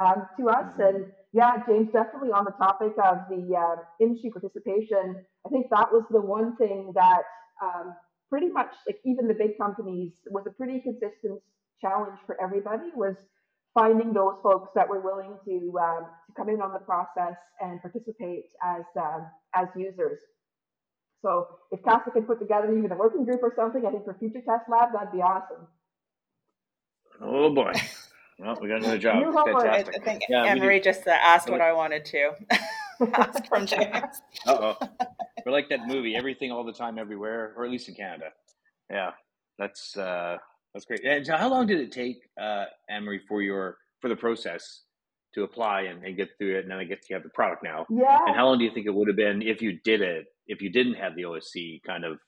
um, 0.00 0.26
to 0.38 0.48
us. 0.48 0.64
Mm-hmm. 0.78 0.82
And 0.82 1.06
yeah, 1.32 1.62
James, 1.66 1.88
definitely 1.92 2.30
on 2.30 2.44
the 2.44 2.52
topic 2.52 2.92
of 3.02 3.18
the 3.28 3.56
uh, 3.56 3.82
industry 4.00 4.30
participation, 4.30 5.24
I 5.44 5.48
think 5.48 5.66
that 5.70 5.92
was 5.92 6.04
the 6.10 6.20
one 6.20 6.56
thing 6.56 6.92
that 6.94 7.22
um, 7.62 7.94
pretty 8.28 8.48
much 8.48 8.72
like 8.86 8.98
even 9.04 9.28
the 9.28 9.34
big 9.34 9.58
companies 9.58 10.12
was 10.30 10.44
a 10.46 10.50
pretty 10.50 10.80
consistent 10.80 11.40
challenge 11.80 12.18
for 12.26 12.40
everybody 12.40 12.90
was 12.94 13.16
finding 13.74 14.12
those 14.12 14.36
folks 14.42 14.70
that 14.74 14.88
were 14.88 15.00
willing 15.00 15.36
to 15.44 15.78
um, 15.78 16.06
to 16.26 16.32
come 16.36 16.48
in 16.48 16.60
on 16.60 16.72
the 16.72 16.78
process 16.80 17.36
and 17.60 17.80
participate 17.82 18.44
as 18.64 18.84
um, 18.98 19.26
as 19.54 19.68
users. 19.76 20.18
So 21.22 21.46
if 21.72 21.82
CASA 21.82 22.10
can 22.12 22.22
put 22.22 22.38
together 22.38 22.76
even 22.76 22.90
a 22.92 22.96
working 22.96 23.24
group 23.24 23.42
or 23.42 23.52
something, 23.56 23.84
I 23.86 23.90
think 23.90 24.04
for 24.04 24.16
future 24.18 24.40
test 24.46 24.64
lab, 24.70 24.92
that'd 24.92 25.12
be 25.12 25.18
awesome. 25.18 25.66
Oh 27.20 27.52
boy. 27.52 27.72
Well, 28.38 28.58
we 28.60 28.68
got 28.68 28.78
another 28.78 28.98
job. 28.98 29.34
Fantastic. 29.34 29.96
I 29.98 30.04
think 30.04 30.22
yeah, 30.28 30.44
Anne-Marie 30.44 30.80
just 30.80 31.06
uh, 31.06 31.10
asked 31.10 31.48
what 31.48 31.62
I 31.62 31.72
wanted 31.72 32.04
to 32.06 32.32
ask 33.14 33.46
from 33.46 33.66
James. 33.66 34.20
Uh 34.46 34.74
oh. 34.78 34.88
We're 35.44 35.52
like 35.52 35.70
that 35.70 35.86
movie, 35.86 36.14
Everything 36.16 36.50
All 36.50 36.64
the 36.64 36.72
Time 36.72 36.98
Everywhere, 36.98 37.54
or 37.56 37.64
at 37.64 37.70
least 37.70 37.88
in 37.88 37.94
Canada. 37.94 38.32
Yeah, 38.90 39.12
that's 39.58 39.96
uh, 39.96 40.36
that's 40.76 40.84
great. 40.84 41.04
And 41.04 41.26
so 41.26 41.36
how 41.36 41.48
long 41.48 41.66
did 41.66 41.80
it 41.80 41.90
take, 41.90 42.18
uh, 42.38 42.66
Anne-Marie, 42.90 43.22
for 43.26 43.40
your 43.40 43.78
for 44.02 44.08
the 44.08 44.16
process 44.16 44.82
to 45.34 45.42
apply 45.42 45.82
and, 45.82 46.04
and 46.04 46.16
get 46.18 46.28
through 46.38 46.58
it, 46.58 46.64
and 46.64 46.70
then 46.70 46.78
I 46.78 46.84
guess 46.84 46.98
you 47.08 47.16
have 47.16 47.22
the 47.22 47.30
product 47.30 47.64
now? 47.64 47.86
Yeah. 47.88 48.18
And 48.26 48.36
how 48.36 48.46
long 48.46 48.58
do 48.58 48.64
you 48.64 48.70
think 48.74 48.86
it 48.86 48.94
would 48.94 49.08
have 49.08 49.16
been 49.16 49.40
if 49.40 49.62
you 49.62 49.78
did 49.84 50.02
it, 50.02 50.26
if 50.46 50.60
you 50.60 50.70
didn't 50.70 50.94
have 50.94 51.16
the 51.16 51.22
OSC 51.22 51.82
kind 51.86 52.04
of 52.04 52.18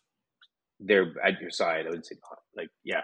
there 0.81 1.13
at 1.23 1.41
your 1.43 1.51
side? 1.51 1.87
I 1.87 1.91
would 1.91 2.07
say, 2.07 2.15
not. 2.23 2.39
like, 2.57 2.71
yeah 2.85 3.03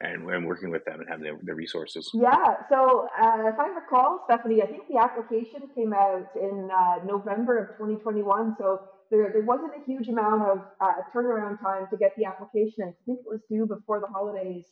and, 0.00 0.28
and 0.28 0.46
working 0.46 0.70
with 0.70 0.84
them 0.84 1.00
and 1.00 1.08
having 1.08 1.24
the, 1.24 1.38
the 1.44 1.54
resources. 1.54 2.10
Yeah. 2.14 2.54
So 2.68 3.08
uh, 3.20 3.48
if 3.48 3.58
I 3.58 3.68
recall, 3.68 4.24
Stephanie, 4.28 4.62
I 4.62 4.66
think 4.66 4.82
the 4.88 4.98
application 4.98 5.68
came 5.74 5.92
out 5.92 6.28
in 6.40 6.68
uh, 6.70 7.04
November 7.04 7.58
of 7.58 7.68
2021. 7.78 8.56
So 8.58 8.80
there, 9.10 9.30
there 9.32 9.42
wasn't 9.42 9.72
a 9.80 9.84
huge 9.84 10.08
amount 10.08 10.42
of 10.42 10.58
uh, 10.80 10.92
turnaround 11.14 11.60
time 11.60 11.86
to 11.90 11.96
get 11.96 12.12
the 12.16 12.24
application. 12.24 12.84
And 12.84 12.90
I 12.90 12.96
think 13.06 13.20
it 13.20 13.28
was 13.28 13.40
due 13.48 13.66
before 13.66 14.00
the 14.00 14.06
holidays 14.06 14.66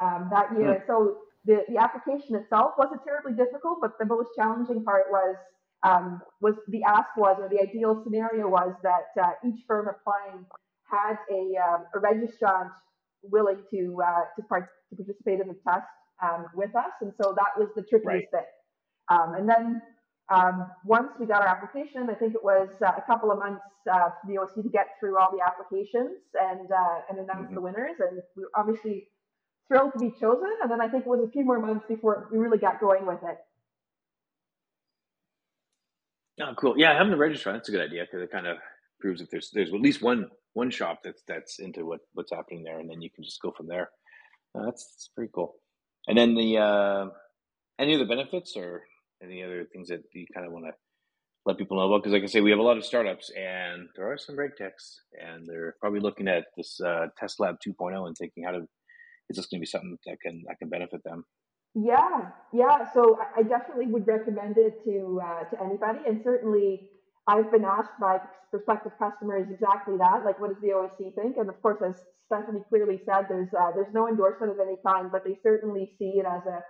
um, 0.00 0.28
that 0.30 0.52
year. 0.56 0.80
Hmm. 0.80 0.86
So 0.86 1.18
the, 1.44 1.64
the 1.68 1.78
application 1.78 2.36
itself 2.36 2.72
wasn't 2.78 3.02
terribly 3.04 3.32
difficult, 3.32 3.78
but 3.80 3.92
the 3.98 4.06
most 4.06 4.30
challenging 4.36 4.84
part 4.84 5.04
was 5.10 5.36
um, 5.82 6.20
was 6.40 6.54
the 6.68 6.82
ask 6.82 7.16
was 7.16 7.36
or 7.38 7.48
the 7.48 7.60
ideal 7.60 8.02
scenario 8.02 8.48
was 8.48 8.74
that 8.82 9.22
uh, 9.22 9.32
each 9.46 9.60
firm 9.68 9.88
applying 9.88 10.44
had 10.90 11.16
a, 11.30 11.54
um, 11.62 11.84
a 11.94 11.98
registrant 11.98 12.70
willing 13.22 13.58
to 13.70 14.02
uh, 14.02 14.22
to, 14.36 14.42
part- 14.48 14.70
to 14.90 14.96
participate 14.96 15.40
in 15.40 15.48
the 15.48 15.56
test 15.66 15.86
um, 16.22 16.46
with 16.54 16.74
us, 16.74 16.92
and 17.00 17.12
so 17.20 17.34
that 17.36 17.58
was 17.58 17.68
the 17.76 17.82
trickiest 17.82 18.06
right. 18.06 18.30
bit. 18.32 18.46
Um, 19.08 19.34
and 19.34 19.48
then 19.48 19.82
um, 20.28 20.66
once 20.84 21.10
we 21.20 21.26
got 21.26 21.42
our 21.42 21.48
application, 21.48 22.08
I 22.10 22.14
think 22.14 22.34
it 22.34 22.42
was 22.42 22.68
uh, 22.84 22.92
a 22.96 23.02
couple 23.02 23.30
of 23.30 23.38
months 23.38 23.62
uh, 23.90 24.10
for 24.20 24.26
the 24.26 24.34
OSC 24.34 24.62
to 24.62 24.68
get 24.68 24.88
through 24.98 25.18
all 25.18 25.30
the 25.30 25.44
applications 25.44 26.18
and 26.34 26.70
uh, 26.70 27.00
and 27.08 27.18
announce 27.18 27.46
mm-hmm. 27.46 27.54
the 27.54 27.60
winners, 27.60 27.96
and 28.00 28.20
we 28.36 28.42
were 28.42 28.50
obviously 28.56 29.08
thrilled 29.68 29.92
to 29.92 29.98
be 29.98 30.10
chosen. 30.20 30.50
And 30.62 30.70
then 30.70 30.80
I 30.80 30.88
think 30.88 31.06
it 31.06 31.08
was 31.08 31.20
a 31.26 31.30
few 31.30 31.44
more 31.44 31.60
months 31.60 31.84
before 31.88 32.28
we 32.32 32.38
really 32.38 32.58
got 32.58 32.80
going 32.80 33.06
with 33.06 33.22
it. 33.22 33.38
Oh, 36.42 36.54
cool. 36.56 36.74
Yeah, 36.76 36.92
having 36.92 37.12
the 37.12 37.16
registrar, 37.16 37.54
that's 37.54 37.68
a 37.68 37.72
good 37.72 37.80
idea 37.80 38.04
because 38.04 38.22
it 38.22 38.30
kind 38.30 38.46
of 38.46 38.58
proves 39.00 39.20
that 39.20 39.30
there's 39.30 39.50
there's 39.52 39.72
at 39.72 39.80
least 39.80 40.02
one 40.02 40.28
one 40.54 40.70
shop 40.70 41.00
that's 41.04 41.22
that's 41.28 41.60
into 41.60 41.86
what 41.86 42.00
what's 42.14 42.32
happening 42.32 42.64
there, 42.64 42.80
and 42.80 42.90
then 42.90 43.00
you 43.00 43.10
can 43.10 43.22
just 43.22 43.40
go 43.40 43.52
from 43.56 43.68
there. 43.68 43.90
Uh, 44.56 44.64
that's, 44.64 44.84
that's 44.92 45.10
pretty 45.14 45.30
cool. 45.32 45.54
And 46.08 46.18
then 46.18 46.34
the 46.34 46.58
uh, 46.58 47.06
any 47.78 47.94
other 47.94 48.06
benefits 48.06 48.56
or 48.56 48.82
any 49.26 49.42
other 49.42 49.66
things 49.72 49.88
that 49.88 50.02
you 50.12 50.26
kind 50.32 50.46
of 50.46 50.52
want 50.52 50.66
to 50.66 50.72
let 51.44 51.58
people 51.58 51.76
know 51.76 51.86
about? 51.86 52.02
Because 52.02 52.12
like 52.12 52.22
I 52.22 52.26
say, 52.26 52.40
we 52.40 52.50
have 52.50 52.58
a 52.58 52.62
lot 52.62 52.78
of 52.78 52.84
startups, 52.84 53.30
and 53.36 53.88
there 53.94 54.10
are 54.10 54.18
some 54.18 54.36
great 54.36 54.56
techs, 54.56 55.00
and 55.20 55.46
they're 55.46 55.74
probably 55.80 56.00
looking 56.00 56.28
at 56.28 56.46
this 56.56 56.80
uh, 56.80 57.06
Test 57.18 57.40
Lab 57.40 57.56
2.0 57.66 58.06
and 58.06 58.16
thinking, 58.16 58.44
how 58.44 58.52
to 58.52 58.66
is 59.28 59.36
this 59.36 59.46
going 59.46 59.58
to 59.58 59.62
be 59.62 59.66
something 59.66 59.96
that 60.06 60.20
can 60.20 60.44
that 60.46 60.58
can 60.58 60.68
benefit 60.68 61.02
them? 61.04 61.24
Yeah, 61.74 62.30
yeah. 62.52 62.90
So 62.92 63.18
I 63.36 63.42
definitely 63.42 63.86
would 63.86 64.06
recommend 64.06 64.56
it 64.56 64.82
to 64.84 65.20
uh, 65.22 65.44
to 65.50 65.62
anybody, 65.62 66.00
and 66.06 66.20
certainly 66.22 66.88
I've 67.26 67.50
been 67.50 67.64
asked 67.64 67.98
by 68.00 68.18
prospective 68.50 68.92
customers 68.98 69.48
exactly 69.50 69.96
that, 69.98 70.24
like 70.24 70.40
what 70.40 70.48
does 70.48 70.62
the 70.62 70.68
OSC 70.68 71.14
think? 71.14 71.36
And 71.36 71.48
of 71.48 71.60
course, 71.60 71.82
as 71.84 72.00
Stephanie 72.26 72.62
clearly 72.68 73.00
said, 73.04 73.26
there's 73.28 73.52
uh, 73.52 73.72
there's 73.74 73.92
no 73.92 74.08
endorsement 74.08 74.52
of 74.52 74.60
any 74.60 74.76
kind, 74.86 75.10
but 75.10 75.24
they 75.24 75.38
certainly 75.42 75.92
see 75.98 76.14
it 76.16 76.26
as 76.26 76.42
a, 76.46 76.62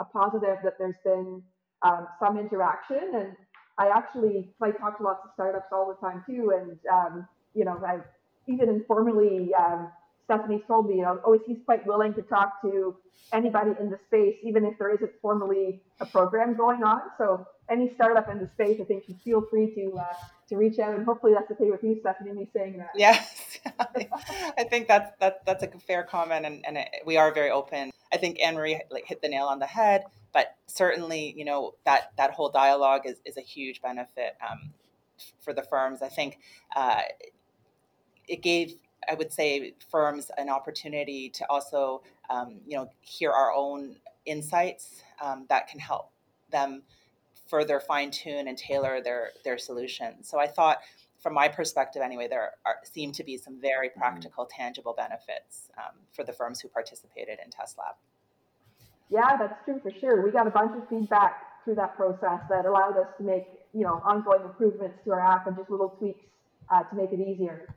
a 0.00 0.04
positive 0.06 0.58
that 0.62 0.74
there's 0.78 0.98
been 1.04 1.42
um, 1.82 2.06
some 2.20 2.38
interaction. 2.38 3.12
And 3.14 3.36
I 3.78 3.88
actually 3.88 4.50
I 4.62 4.70
talk 4.70 4.98
to 4.98 5.04
lots 5.04 5.20
of 5.24 5.30
startups 5.34 5.68
all 5.72 5.88
the 5.88 6.06
time 6.06 6.22
too, 6.26 6.52
and 6.56 6.78
um, 6.92 7.28
you 7.54 7.64
know 7.64 7.80
I 7.84 7.98
even 8.46 8.68
informally 8.68 9.52
um, 9.54 9.90
Stephanie's 10.24 10.62
told 10.66 10.88
me, 10.88 10.96
you 10.96 11.02
know, 11.02 11.20
always 11.24 11.42
he's 11.46 11.58
quite 11.64 11.86
willing 11.86 12.14
to 12.14 12.22
talk 12.22 12.60
to 12.62 12.96
anybody 13.32 13.72
in 13.78 13.90
the 13.90 13.98
space, 14.06 14.36
even 14.42 14.64
if 14.64 14.78
there 14.78 14.94
isn't 14.94 15.10
formally 15.20 15.82
a 16.00 16.06
program 16.06 16.56
going 16.56 16.82
on. 16.82 17.00
So 17.18 17.46
any 17.70 17.92
startup 17.94 18.28
in 18.30 18.38
the 18.38 18.48
space, 18.54 18.80
I 18.80 18.84
think, 18.84 19.04
should 19.04 19.20
feel 19.20 19.42
free 19.50 19.74
to 19.74 19.98
uh, 19.98 20.14
to 20.48 20.56
reach 20.56 20.78
out, 20.78 20.94
and 20.94 21.04
hopefully 21.04 21.34
that's 21.34 21.50
okay 21.52 21.70
with 21.70 21.82
you, 21.82 21.98
Stephanie, 22.00 22.32
me 22.32 22.48
saying 22.54 22.78
that. 22.78 22.90
Yes, 22.94 23.34
I 24.58 24.64
think 24.64 24.88
that's 24.88 25.12
that's 25.20 25.38
that's 25.46 25.62
a 25.62 25.68
fair 25.80 26.02
comment, 26.02 26.46
and, 26.46 26.64
and 26.66 26.78
it, 26.78 26.88
we 27.06 27.16
are 27.16 27.32
very 27.32 27.50
open. 27.50 27.90
I 28.12 28.16
think 28.16 28.40
Anne 28.40 28.54
Marie 28.54 28.80
like 28.90 29.06
hit 29.06 29.22
the 29.22 29.28
nail 29.28 29.46
on 29.46 29.58
the 29.58 29.66
head, 29.66 30.04
but 30.32 30.56
certainly, 30.66 31.34
you 31.36 31.44
know, 31.44 31.74
that 31.84 32.12
that 32.16 32.32
whole 32.32 32.50
dialogue 32.50 33.02
is 33.06 33.16
is 33.24 33.36
a 33.36 33.40
huge 33.42 33.80
benefit 33.82 34.36
um, 34.48 34.72
for 35.40 35.52
the 35.52 35.62
firms. 35.62 36.02
I 36.02 36.08
think 36.08 36.38
uh, 36.76 37.02
it 38.28 38.42
gave 38.42 38.74
I 39.08 39.14
would 39.14 39.32
say 39.32 39.74
firms 39.90 40.30
an 40.38 40.48
opportunity 40.48 41.28
to 41.30 41.46
also, 41.50 42.02
um, 42.30 42.60
you 42.66 42.76
know, 42.76 42.88
hear 43.00 43.30
our 43.30 43.52
own 43.52 43.96
insights 44.26 45.02
um, 45.22 45.46
that 45.48 45.68
can 45.68 45.78
help 45.78 46.10
them 46.50 46.82
further 47.46 47.80
fine 47.80 48.10
tune 48.10 48.48
and 48.48 48.56
tailor 48.56 49.00
their 49.02 49.30
their 49.44 49.58
solutions. 49.58 50.28
So 50.28 50.38
I 50.38 50.46
thought, 50.46 50.78
from 51.24 51.32
my 51.32 51.48
perspective 51.48 52.02
anyway, 52.02 52.28
there 52.28 52.52
are, 52.66 52.76
seem 52.84 53.10
to 53.12 53.24
be 53.24 53.38
some 53.38 53.58
very 53.58 53.88
mm-hmm. 53.88 53.98
practical, 53.98 54.44
mm-hmm. 54.44 54.62
tangible 54.62 54.94
benefits 54.94 55.70
um, 55.78 55.94
for 56.12 56.22
the 56.22 56.34
firms 56.34 56.60
who 56.60 56.68
participated 56.68 57.38
in 57.42 57.50
Test 57.50 57.78
Lab. 57.78 57.94
Yeah, 59.08 59.36
that's 59.38 59.64
true 59.64 59.80
for 59.82 59.90
sure. 59.98 60.22
We 60.22 60.30
got 60.30 60.46
a 60.46 60.50
bunch 60.50 60.72
of 60.76 60.86
feedback 60.86 61.64
through 61.64 61.76
that 61.76 61.96
process 61.96 62.40
that 62.50 62.66
allowed 62.66 62.98
us 62.98 63.06
to 63.16 63.24
make 63.24 63.46
you 63.72 63.82
know 63.82 64.02
ongoing 64.04 64.42
improvements 64.42 64.98
to 65.04 65.12
our 65.12 65.20
app 65.20 65.46
and 65.46 65.56
just 65.56 65.70
little 65.70 65.88
tweaks 65.88 66.24
uh, 66.70 66.82
to 66.82 66.94
make 66.94 67.10
it 67.10 67.20
easier. 67.20 67.74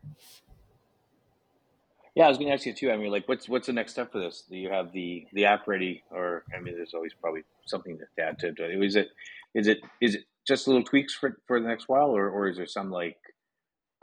Yeah, 2.15 2.25
I 2.25 2.29
was 2.29 2.37
going 2.37 2.47
to 2.47 2.53
ask 2.53 2.65
you 2.65 2.73
too. 2.73 2.91
I 2.91 2.97
mean, 2.97 3.11
like, 3.11 3.27
what's 3.27 3.47
what's 3.47 3.67
the 3.67 3.73
next 3.73 3.93
step 3.93 4.11
for 4.11 4.19
this? 4.19 4.43
Do 4.49 4.57
you 4.57 4.69
have 4.69 4.91
the 4.91 5.25
the 5.33 5.45
app 5.45 5.67
ready, 5.67 6.03
or 6.11 6.43
I 6.53 6.59
mean, 6.59 6.75
there's 6.75 6.93
always 6.93 7.13
probably 7.13 7.43
something 7.65 7.97
to 7.97 8.23
add 8.23 8.39
to 8.39 8.47
it. 8.47 8.83
Is 8.83 8.95
it 8.95 9.09
is 9.53 9.67
it 9.67 9.79
is 10.01 10.15
it 10.15 10.23
just 10.45 10.67
little 10.67 10.83
tweaks 10.83 11.13
for 11.13 11.37
for 11.45 11.59
the 11.61 11.67
next 11.67 11.87
while, 11.87 12.09
or 12.09 12.29
or 12.29 12.47
is 12.47 12.57
there 12.57 12.67
some 12.67 12.89
like 12.89 13.17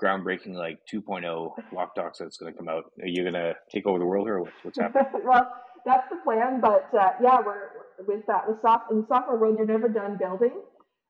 groundbreaking 0.02 0.54
like 0.54 0.78
2.0 0.92 1.52
lock 1.72 1.94
docs 1.94 2.18
that's 2.18 2.36
going 2.36 2.52
to 2.52 2.58
come 2.58 2.68
out? 2.68 2.84
Are 3.00 3.06
you 3.06 3.22
going 3.22 3.34
to 3.34 3.54
take 3.72 3.86
over 3.86 3.98
the 3.98 4.06
world 4.06 4.26
here? 4.26 4.36
Or 4.36 4.42
what's, 4.42 4.56
what's 4.62 4.78
happening? 4.78 5.06
well, 5.24 5.50
that's 5.86 6.08
the 6.10 6.16
plan, 6.24 6.60
but 6.60 6.88
uh, 6.98 7.10
yeah, 7.22 7.38
we're 7.44 7.68
with 8.06 8.26
that 8.26 8.48
with 8.48 8.60
soft 8.62 8.90
in 8.90 9.02
the 9.02 9.06
software 9.06 9.38
world, 9.38 9.56
you're 9.58 9.66
never 9.66 9.88
done 9.88 10.16
building, 10.18 10.62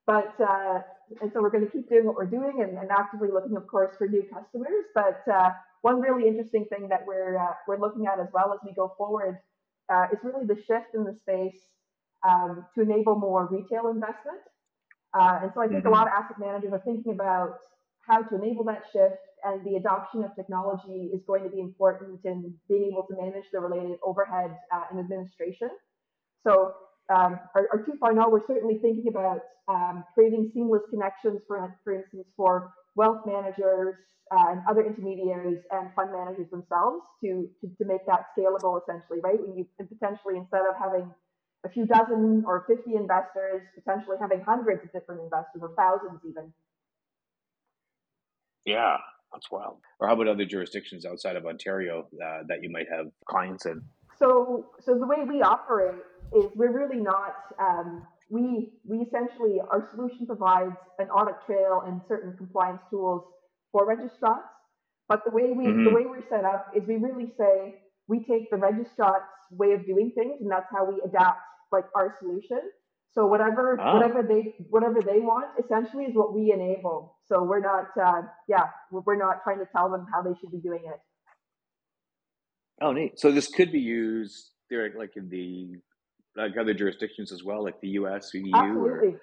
but. 0.06 0.34
Uh, 0.40 0.80
and 1.20 1.30
so 1.32 1.42
we're 1.42 1.50
going 1.50 1.64
to 1.64 1.70
keep 1.70 1.88
doing 1.88 2.06
what 2.06 2.16
we're 2.16 2.24
doing 2.24 2.62
and, 2.62 2.78
and 2.78 2.90
actively 2.90 3.28
looking, 3.32 3.56
of 3.56 3.66
course, 3.66 3.94
for 3.98 4.08
new 4.08 4.22
customers. 4.22 4.84
But 4.94 5.20
uh, 5.30 5.50
one 5.82 6.00
really 6.00 6.26
interesting 6.26 6.64
thing 6.66 6.88
that 6.88 7.04
we're 7.06 7.36
uh, 7.36 7.54
we're 7.68 7.78
looking 7.78 8.06
at 8.06 8.18
as 8.18 8.28
well 8.32 8.52
as 8.52 8.60
we 8.64 8.72
go 8.72 8.94
forward 8.96 9.38
uh, 9.92 10.06
is 10.12 10.18
really 10.22 10.46
the 10.46 10.56
shift 10.56 10.94
in 10.94 11.04
the 11.04 11.14
space 11.22 11.60
um, 12.26 12.64
to 12.74 12.82
enable 12.82 13.16
more 13.16 13.46
retail 13.50 13.90
investment. 13.90 14.40
Uh, 15.12 15.40
and 15.42 15.50
so 15.54 15.60
I 15.60 15.68
think 15.68 15.80
mm-hmm. 15.80 15.88
a 15.88 15.90
lot 15.90 16.06
of 16.06 16.12
asset 16.14 16.38
managers 16.38 16.72
are 16.72 16.82
thinking 16.84 17.12
about 17.12 17.58
how 18.06 18.22
to 18.22 18.34
enable 18.36 18.64
that 18.64 18.82
shift, 18.92 19.22
and 19.44 19.64
the 19.64 19.76
adoption 19.76 20.24
of 20.24 20.34
technology 20.36 21.10
is 21.12 21.20
going 21.26 21.44
to 21.44 21.50
be 21.50 21.60
important 21.60 22.20
in 22.24 22.54
being 22.68 22.90
able 22.92 23.06
to 23.08 23.16
manage 23.16 23.44
the 23.52 23.60
related 23.60 23.98
overhead 24.04 24.56
uh, 24.72 24.84
and 24.90 25.00
administration. 25.00 25.70
So 26.46 26.72
um, 27.12 27.38
our, 27.54 27.68
our 27.72 27.84
2.0, 27.84 28.30
we're 28.30 28.46
certainly 28.46 28.78
thinking 28.80 29.08
about 29.08 29.40
um, 29.68 30.04
creating 30.14 30.50
seamless 30.54 30.82
connections, 30.90 31.40
for, 31.46 31.76
for 31.84 31.94
instance, 31.94 32.26
for 32.36 32.72
wealth 32.96 33.22
managers 33.26 33.96
uh, 34.32 34.52
and 34.52 34.60
other 34.68 34.84
intermediaries 34.84 35.58
and 35.70 35.90
fund 35.94 36.12
managers 36.12 36.48
themselves 36.50 37.04
to, 37.22 37.48
to, 37.60 37.68
to 37.76 37.84
make 37.84 38.04
that 38.06 38.26
scalable 38.36 38.80
essentially, 38.80 39.20
right? 39.22 39.40
When 39.40 39.56
you 39.56 39.66
potentially, 39.76 40.36
instead 40.36 40.62
of 40.68 40.76
having 40.80 41.10
a 41.64 41.68
few 41.68 41.86
dozen 41.86 42.44
or 42.46 42.64
50 42.68 42.94
investors, 42.94 43.62
potentially 43.74 44.16
having 44.20 44.40
hundreds 44.40 44.84
of 44.84 44.92
different 44.92 45.22
investors 45.22 45.60
or 45.62 45.72
thousands 45.76 46.20
even. 46.28 46.52
Yeah, 48.64 48.96
that's 49.32 49.50
wild. 49.50 49.78
Or 50.00 50.08
how 50.08 50.14
about 50.14 50.28
other 50.28 50.44
jurisdictions 50.44 51.04
outside 51.04 51.36
of 51.36 51.46
Ontario 51.46 52.06
uh, 52.24 52.42
that 52.48 52.62
you 52.62 52.70
might 52.70 52.86
have 52.90 53.06
clients 53.28 53.66
in? 53.66 53.82
So, 54.18 54.66
so 54.80 54.98
the 54.98 55.06
way 55.06 55.24
we 55.28 55.42
operate 55.42 56.00
is 56.34 56.46
we're 56.54 56.72
really 56.72 57.02
not. 57.02 57.34
Um, 57.58 58.06
we 58.30 58.72
we 58.88 58.98
essentially 58.98 59.60
our 59.70 59.88
solution 59.94 60.26
provides 60.26 60.76
an 60.98 61.08
audit 61.10 61.36
trail 61.46 61.82
and 61.86 62.00
certain 62.08 62.36
compliance 62.36 62.80
tools 62.90 63.22
for 63.70 63.86
registrants. 63.86 64.48
But 65.08 65.22
the 65.24 65.30
way 65.30 65.52
we 65.52 65.66
mm-hmm. 65.66 65.84
the 65.84 65.90
way 65.90 66.06
we're 66.06 66.26
set 66.28 66.44
up 66.44 66.72
is 66.74 66.82
we 66.86 66.96
really 66.96 67.32
say 67.38 67.74
we 68.08 68.24
take 68.24 68.50
the 68.50 68.56
registrant's 68.56 69.26
way 69.50 69.72
of 69.72 69.84
doing 69.84 70.12
things, 70.14 70.40
and 70.40 70.50
that's 70.50 70.66
how 70.70 70.84
we 70.84 71.00
adapt 71.04 71.40
like 71.72 71.84
our 71.94 72.14
solution. 72.18 72.60
So 73.14 73.26
whatever 73.26 73.78
oh. 73.80 73.94
whatever 73.94 74.22
they 74.22 74.54
whatever 74.70 75.00
they 75.00 75.20
want 75.20 75.46
essentially 75.62 76.04
is 76.04 76.14
what 76.14 76.34
we 76.34 76.52
enable. 76.52 77.16
So 77.26 77.42
we're 77.44 77.60
not 77.60 77.86
uh, 78.00 78.22
yeah 78.48 78.66
we're 78.90 79.16
not 79.16 79.42
trying 79.44 79.58
to 79.58 79.66
tell 79.74 79.90
them 79.90 80.06
how 80.12 80.22
they 80.22 80.36
should 80.40 80.50
be 80.50 80.58
doing 80.58 80.82
it. 80.84 81.00
Oh, 82.82 82.92
neat. 82.92 83.18
So 83.18 83.30
this 83.30 83.48
could 83.48 83.70
be 83.70 83.78
used 83.78 84.50
there, 84.68 84.92
like 84.98 85.16
in 85.16 85.28
the 85.28 85.76
like 86.36 86.56
other 86.58 86.74
jurisdictions 86.74 87.30
as 87.30 87.44
well, 87.44 87.62
like 87.62 87.80
the 87.80 87.90
U.S. 87.90 88.30
EU. 88.34 88.50
Absolutely. 88.52 89.08
Or, 89.08 89.20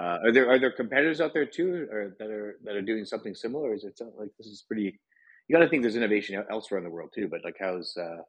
uh, 0.00 0.18
are 0.24 0.32
there 0.32 0.48
are 0.48 0.58
there 0.58 0.70
competitors 0.70 1.20
out 1.20 1.34
there 1.34 1.46
too, 1.46 1.88
or 1.90 2.14
that 2.18 2.30
are 2.30 2.58
that 2.64 2.76
are 2.76 2.82
doing 2.82 3.04
something 3.04 3.34
similar? 3.34 3.70
Or 3.70 3.74
is 3.74 3.84
it 3.84 3.98
like 4.16 4.30
this 4.38 4.46
is 4.46 4.64
pretty? 4.66 4.98
You 5.48 5.56
got 5.56 5.64
to 5.64 5.68
think 5.68 5.82
there's 5.82 5.96
innovation 5.96 6.42
elsewhere 6.48 6.78
in 6.78 6.84
the 6.84 6.90
world 6.90 7.10
too. 7.12 7.28
But 7.28 7.40
like, 7.44 7.56
how's 7.60 7.96
uh, 7.96 8.22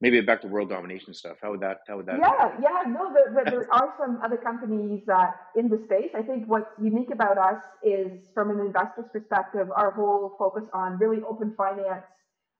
maybe 0.00 0.20
back 0.20 0.40
to 0.42 0.48
world 0.48 0.68
domination 0.68 1.14
stuff? 1.14 1.36
How 1.42 1.50
would 1.50 1.60
that? 1.60 1.80
How 1.86 1.96
would 1.96 2.06
that? 2.06 2.18
Yeah, 2.18 2.52
yeah. 2.60 2.90
No, 2.90 3.12
there, 3.12 3.32
there, 3.34 3.44
there 3.50 3.72
are 3.72 3.94
some 3.98 4.20
other 4.24 4.36
companies 4.36 5.02
uh, 5.08 5.30
in 5.56 5.68
the 5.68 5.80
space. 5.84 6.10
I 6.14 6.22
think 6.22 6.44
what's 6.46 6.70
unique 6.80 7.10
about 7.12 7.38
us 7.38 7.62
is, 7.82 8.10
from 8.34 8.50
an 8.50 8.60
investor's 8.64 9.06
perspective, 9.12 9.68
our 9.76 9.90
whole 9.90 10.36
focus 10.38 10.64
on 10.72 10.98
really 10.98 11.22
open 11.28 11.54
finance 11.56 12.04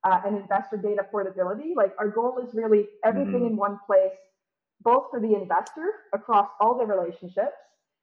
uh, 0.05 0.21
and 0.25 0.37
investor 0.37 0.77
data 0.77 1.03
portability. 1.11 1.73
Like 1.77 1.93
our 1.99 2.09
goal 2.09 2.41
is 2.47 2.55
really 2.55 2.87
everything 3.05 3.43
mm-hmm. 3.43 3.47
in 3.47 3.57
one 3.57 3.79
place, 3.87 4.17
both 4.83 5.05
for 5.11 5.21
the 5.21 5.35
investor 5.35 5.93
across 6.13 6.49
all 6.61 6.79
the 6.79 6.85
relationships 6.85 7.57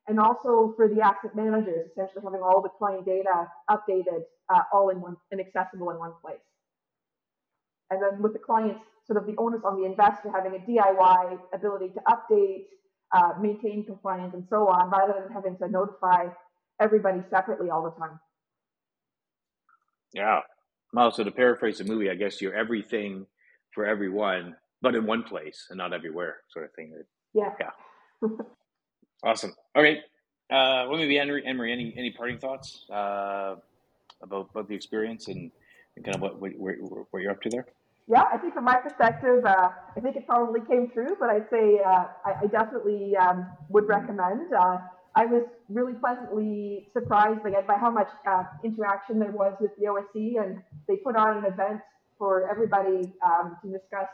and 0.08 0.20
also 0.20 0.74
for 0.76 0.88
the 0.88 1.02
asset 1.02 1.36
managers, 1.36 1.90
essentially 1.92 2.24
having 2.24 2.42
all 2.42 2.62
the 2.62 2.70
client 2.70 3.06
data 3.06 3.48
updated 3.70 4.24
uh, 4.54 4.62
all 4.72 4.90
in 4.90 5.02
one 5.02 5.18
and 5.32 5.42
accessible 5.42 5.92
in 5.92 5.98
one 5.98 6.14
place. 6.24 6.40
And 7.90 8.02
then 8.02 8.22
with 8.22 8.34
the 8.34 8.40
clients, 8.40 8.82
sort 9.06 9.18
of 9.18 9.26
the 9.26 9.36
onus 9.38 9.62
on 9.64 9.80
the 9.80 9.86
investor 9.86 10.32
having 10.32 10.54
a 10.56 10.60
DIY 10.60 11.40
ability 11.54 11.90
to 11.94 12.02
update, 12.08 12.66
uh, 13.16 13.34
maintain 13.40 13.86
compliance, 13.86 14.34
and 14.34 14.46
so 14.50 14.68
on, 14.68 14.90
rather 14.90 15.14
than 15.22 15.32
having 15.32 15.58
to 15.58 15.70
notify 15.70 16.28
everybody 16.82 17.22
separately 17.30 17.70
all 17.70 17.84
the 17.84 17.92
time. 17.92 18.20
Yeah, 20.14 20.42
well, 20.94 21.12
so 21.12 21.24
to 21.24 21.32
paraphrase 21.32 21.80
the 21.80 21.84
movie, 21.84 22.10
I 22.10 22.16
guess 22.16 22.42
you're 22.42 22.56
everything 22.56 23.26
for 23.74 23.86
everyone, 23.86 24.56
but 24.82 24.96
in 24.96 25.06
one 25.06 25.24
place 25.24 25.68
and 25.70 25.78
not 25.78 25.94
everywhere, 25.94 26.38
sort 26.50 26.66
of 26.66 26.72
thing. 26.74 26.94
Yeah. 27.34 27.54
Yeah. 27.60 28.30
awesome. 29.24 29.54
Okay. 29.76 30.00
Uh, 30.50 30.88
well, 30.88 30.98
maybe 30.98 31.18
Henry, 31.18 31.46
Emery, 31.46 31.74
any 31.74 31.94
any 31.98 32.12
parting 32.12 32.40
thoughts 32.40 32.86
uh, 32.90 33.56
about 34.24 34.50
about 34.52 34.70
the 34.70 34.76
experience 34.76 35.28
and, 35.28 35.52
and 35.96 36.06
kind 36.06 36.16
of 36.16 36.22
what 36.22 36.40
what, 36.40 36.74
what 37.12 37.22
you're 37.22 37.32
up 37.32 37.42
to 37.42 37.50
there? 37.50 37.66
Yeah, 38.10 38.24
I 38.32 38.38
think 38.38 38.54
from 38.54 38.64
my 38.64 38.78
perspective, 38.78 39.44
uh, 39.46 39.70
I 39.96 40.00
think 40.00 40.16
it 40.16 40.26
probably 40.26 40.62
came 40.62 40.90
through, 40.92 41.18
but 41.20 41.30
I'd 41.30 41.50
say 41.50 41.82
uh, 41.86 42.06
I, 42.26 42.44
I, 42.44 42.48
definitely 42.48 43.18
um, 43.18 43.46
would 43.68 43.86
recommend. 43.90 44.54
Uh, 44.54 44.78
I 45.14 45.26
was 45.26 45.44
really 45.68 45.94
pleasantly 45.94 46.88
surprised 46.94 47.46
again 47.46 47.64
by 47.68 47.76
how 47.76 47.92
much 47.92 48.08
uh, 48.26 48.44
interaction 48.64 49.20
there 49.20 49.32
was 49.32 49.56
with 49.60 49.72
the 49.78 49.88
OSC, 49.88 50.42
and 50.42 50.62
they 50.88 50.96
put 50.98 51.18
on 51.18 51.40
an 51.40 51.46
event 51.52 51.82
for 52.18 52.50
everybody 52.50 53.12
um, 53.26 53.58
to 53.62 53.72
discuss 53.72 54.08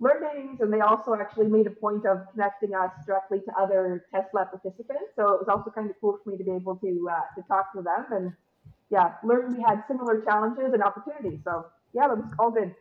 learnings, 0.00 0.60
and 0.60 0.72
they 0.72 0.80
also 0.80 1.14
actually 1.14 1.48
made 1.48 1.66
a 1.66 1.70
point 1.70 2.06
of 2.06 2.22
connecting 2.32 2.74
us 2.74 2.90
directly 3.06 3.40
to 3.40 3.52
other 3.60 4.06
test 4.10 4.28
lab 4.32 4.48
participants. 4.50 5.12
So 5.16 5.34
it 5.34 5.40
was 5.44 5.48
also 5.50 5.70
kind 5.70 5.90
of 5.90 5.96
cool 6.00 6.18
for 6.24 6.30
me 6.30 6.38
to 6.38 6.44
be 6.44 6.52
able 6.52 6.76
to 6.76 7.08
uh, 7.12 7.20
to 7.36 7.46
talk 7.46 7.74
to 7.74 7.82
them, 7.82 8.06
and 8.10 8.32
yeah, 8.88 9.14
learn 9.22 9.54
we 9.54 9.62
had 9.62 9.84
similar 9.86 10.22
challenges 10.22 10.72
and 10.72 10.82
opportunities. 10.82 11.40
So 11.44 11.66
yeah, 11.92 12.08
that 12.08 12.16
was 12.16 12.26
all 12.38 12.50
good. 12.50 12.74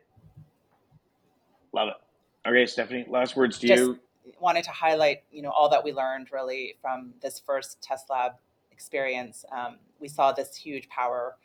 Love 1.74 1.90
it. 1.90 2.50
Okay, 2.50 2.66
Stephanie, 2.66 3.06
last 3.08 3.36
words 3.36 3.60
to 3.60 3.68
Just- 3.68 3.82
you 3.82 4.00
wanted 4.40 4.64
to 4.64 4.72
highlight, 4.72 5.24
you 5.32 5.42
know, 5.42 5.52
all 5.52 5.70
that 5.70 5.84
we 5.84 5.94
learned 5.94 6.32
really 6.32 6.76
from 6.82 7.14
this 7.22 7.40
first 7.40 7.82
test 7.82 8.10
lab 8.10 8.34
experience. 8.72 9.46
Um, 9.52 9.78
we 10.00 10.08
saw 10.08 10.32
this 10.32 10.56
huge 10.56 10.90
power 10.90 11.38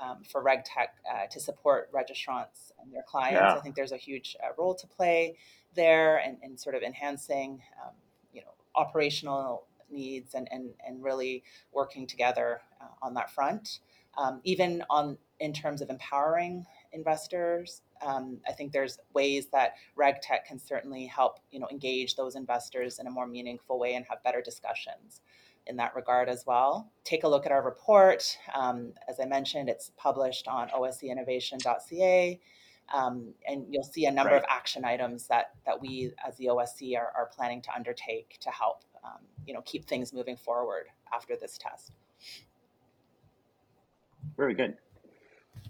um, 0.00 0.22
for 0.24 0.42
RegTech 0.42 0.88
uh, 1.12 1.26
to 1.30 1.40
support 1.40 1.92
registrants 1.92 2.72
and 2.80 2.92
their 2.92 3.02
clients. 3.02 3.40
Yeah. 3.40 3.54
I 3.54 3.60
think 3.60 3.76
there's 3.76 3.92
a 3.92 3.96
huge 3.96 4.36
uh, 4.42 4.48
role 4.58 4.74
to 4.74 4.86
play 4.86 5.36
there 5.74 6.18
and, 6.18 6.38
and 6.42 6.58
sort 6.58 6.74
of 6.74 6.82
enhancing, 6.82 7.62
um, 7.84 7.92
you 8.32 8.40
know, 8.40 8.52
operational 8.74 9.66
needs 9.90 10.34
and, 10.34 10.48
and, 10.50 10.70
and 10.86 11.02
really 11.02 11.44
working 11.72 12.06
together 12.06 12.60
uh, 12.80 12.86
on 13.02 13.14
that 13.14 13.30
front. 13.30 13.80
Um, 14.16 14.40
even 14.44 14.84
on 14.90 15.18
in 15.40 15.52
terms 15.52 15.82
of 15.82 15.90
empowering 15.90 16.64
investors 16.92 17.82
um, 18.04 18.38
I 18.46 18.52
think 18.52 18.72
there's 18.72 18.98
ways 19.14 19.46
that 19.52 19.74
RegTech 19.98 20.44
can 20.46 20.58
certainly 20.58 21.06
help, 21.06 21.40
you 21.50 21.58
know, 21.58 21.68
engage 21.70 22.16
those 22.16 22.34
investors 22.34 22.98
in 22.98 23.06
a 23.06 23.10
more 23.10 23.26
meaningful 23.26 23.78
way 23.78 23.94
and 23.94 24.04
have 24.08 24.22
better 24.22 24.40
discussions 24.40 25.20
in 25.66 25.76
that 25.76 25.94
regard 25.94 26.28
as 26.28 26.44
well. 26.46 26.90
Take 27.04 27.24
a 27.24 27.28
look 27.28 27.46
at 27.46 27.52
our 27.52 27.62
report. 27.62 28.38
Um, 28.54 28.92
as 29.08 29.18
I 29.20 29.24
mentioned, 29.24 29.68
it's 29.68 29.92
published 29.96 30.46
on 30.48 30.68
oscinnovation.ca. 30.68 32.40
Um, 32.92 33.32
and 33.48 33.64
you'll 33.70 33.82
see 33.82 34.04
a 34.04 34.10
number 34.10 34.32
right. 34.32 34.42
of 34.42 34.44
action 34.50 34.84
items 34.84 35.26
that, 35.28 35.52
that 35.64 35.80
we 35.80 36.12
as 36.26 36.36
the 36.36 36.46
OSC 36.46 36.98
are, 36.98 37.10
are 37.16 37.30
planning 37.34 37.62
to 37.62 37.74
undertake 37.74 38.36
to 38.40 38.50
help 38.50 38.84
um, 39.02 39.20
you 39.46 39.54
know 39.54 39.62
keep 39.62 39.86
things 39.86 40.12
moving 40.12 40.36
forward 40.36 40.86
after 41.14 41.34
this 41.34 41.56
test. 41.58 41.92
Very 44.36 44.54
good. 44.54 44.76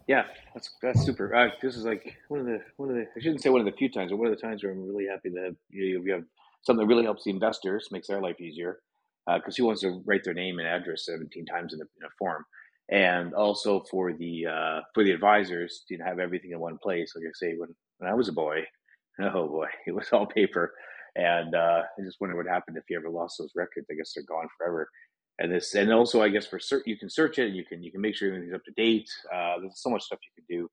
Yeah, 0.07 0.25
that's 0.53 0.71
that's 0.83 1.03
super. 1.03 1.35
Uh, 1.35 1.49
this 1.63 1.77
is 1.77 1.85
like 1.85 2.17
one 2.29 2.41
of 2.41 2.47
the 2.47 2.61
one 2.77 2.91
of 2.91 2.97
the 2.97 3.03
I 3.17 3.21
shouldn't 3.21 3.43
say 3.43 3.49
one 3.49 3.61
of 3.61 3.67
the 3.67 3.73
few 3.73 3.91
times, 3.91 4.11
but 4.11 4.19
one 4.19 4.29
of 4.29 4.37
the 4.37 4.41
times 4.41 4.63
where 4.63 4.73
I'm 4.73 4.87
really 4.87 5.07
happy 5.07 5.31
to 5.31 5.43
have 5.43 5.55
you, 5.71 5.95
know, 5.95 6.03
we 6.05 6.11
have 6.11 6.25
something 6.63 6.87
that 6.87 6.93
really 6.93 7.05
helps 7.05 7.25
the 7.25 7.31
investors, 7.31 7.89
makes 7.91 8.09
their 8.09 8.21
life 8.21 8.41
easier. 8.41 8.81
Because 9.27 9.55
uh, 9.55 9.57
who 9.57 9.67
wants 9.67 9.81
to 9.81 10.03
write 10.05 10.23
their 10.25 10.35
name 10.35 10.59
and 10.59 10.69
address 10.69 11.07
17 11.07 11.47
times 11.47 11.73
in 11.73 11.81
a, 11.81 11.85
in 11.85 12.05
a 12.07 12.11
form? 12.19 12.45
And 12.91 13.33
also 13.33 13.85
for 13.91 14.13
the 14.13 14.47
uh, 14.47 14.81
for 14.93 15.05
the 15.05 15.13
advisors 15.13 15.85
to 15.89 15.97
have 15.99 16.19
everything 16.19 16.51
in 16.51 16.61
one 16.61 16.79
place. 16.83 17.13
Like 17.17 17.25
I 17.25 17.33
say, 17.33 17.55
when 17.57 17.75
when 17.99 18.11
I 18.11 18.15
was 18.15 18.29
a 18.29 18.33
boy, 18.33 18.65
oh 19.23 19.49
boy, 19.49 19.69
it 19.87 19.93
was 19.93 20.09
all 20.13 20.27
paper. 20.27 20.75
And 21.17 21.55
uh, 21.55 21.83
I 21.99 22.03
just 22.05 22.21
wonder 22.21 22.37
what 22.37 22.47
happened 22.47 22.77
if 22.77 22.85
you 22.91 22.99
ever 22.99 23.09
lost 23.09 23.37
those 23.39 23.53
records. 23.55 23.87
I 23.91 23.95
guess 23.95 24.13
they're 24.15 24.25
gone 24.25 24.49
forever 24.59 24.91
and 25.39 25.51
this 25.53 25.75
and 25.75 25.93
also 25.93 26.23
i 26.23 26.29
guess 26.29 26.47
for 26.47 26.59
cert 26.59 26.83
you 26.87 26.97
can 26.97 27.11
search 27.11 27.39
it 27.39 27.47
and 27.47 27.57
you 27.57 27.65
can 27.65 27.83
you 27.83 27.91
can 27.91 28.01
make 28.01 28.15
sure 28.15 28.29
everything's 28.29 28.55
up 28.55 28.65
to 28.65 28.73
date. 28.73 29.11
Uh, 29.33 29.59
there's 29.61 29.81
so 29.81 29.91
much 29.91 30.03
stuff 30.03 30.19
you 30.23 30.43
can 30.43 30.57
do 30.57 30.71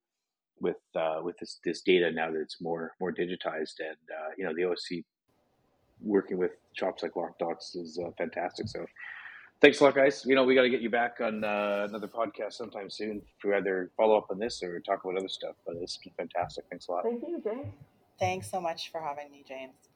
with 0.60 0.78
uh, 0.96 1.20
with 1.24 1.38
this 1.40 1.60
this 1.66 1.82
data 1.82 2.12
now 2.12 2.32
that 2.32 2.40
it's 2.40 2.62
more 2.62 2.94
more 3.00 3.12
digitized. 3.12 3.80
And 3.80 3.98
uh, 4.10 4.30
you 4.38 4.46
know 4.46 4.54
the 4.54 4.62
osc 4.62 5.04
working 6.02 6.38
with 6.38 6.52
shops 6.74 7.04
like 7.04 7.16
Lock 7.16 7.38
lockdocs 7.40 7.76
is 7.76 8.00
uh, 8.04 8.12
fantastic. 8.18 8.68
So 8.68 8.86
thanks 9.60 9.80
a 9.80 9.84
lot 9.84 9.96
guys. 9.96 10.24
You 10.26 10.36
know 10.36 10.44
we 10.44 10.56
got 10.56 10.64
to 10.64 10.70
get 10.70 10.82
you 10.82 10.90
back 10.90 11.18
on 11.20 11.44
uh, 11.44 11.88
another 11.90 12.08
podcast 12.08 12.54
sometime 12.54 12.90
soon 12.90 13.22
to 13.42 13.56
either 13.56 13.92
follow 13.98 14.18
up 14.18 14.28
on 14.30 14.40
this 14.40 14.62
or 14.64 14.80
talk 14.80 15.04
about 15.04 15.18
other 15.18 15.30
stuff 15.30 15.56
but 15.66 15.76
it's 15.78 15.98
been 15.98 16.14
fantastic. 16.18 16.66
Thanks 16.70 16.88
a 16.88 16.92
lot. 16.92 17.04
Thank 17.04 17.22
you 17.22 17.42
james. 17.44 17.74
Thanks 18.20 18.52
so 18.52 18.62
much 18.62 18.92
for 18.92 19.02
having 19.02 19.32
me 19.32 19.44
james 19.48 19.91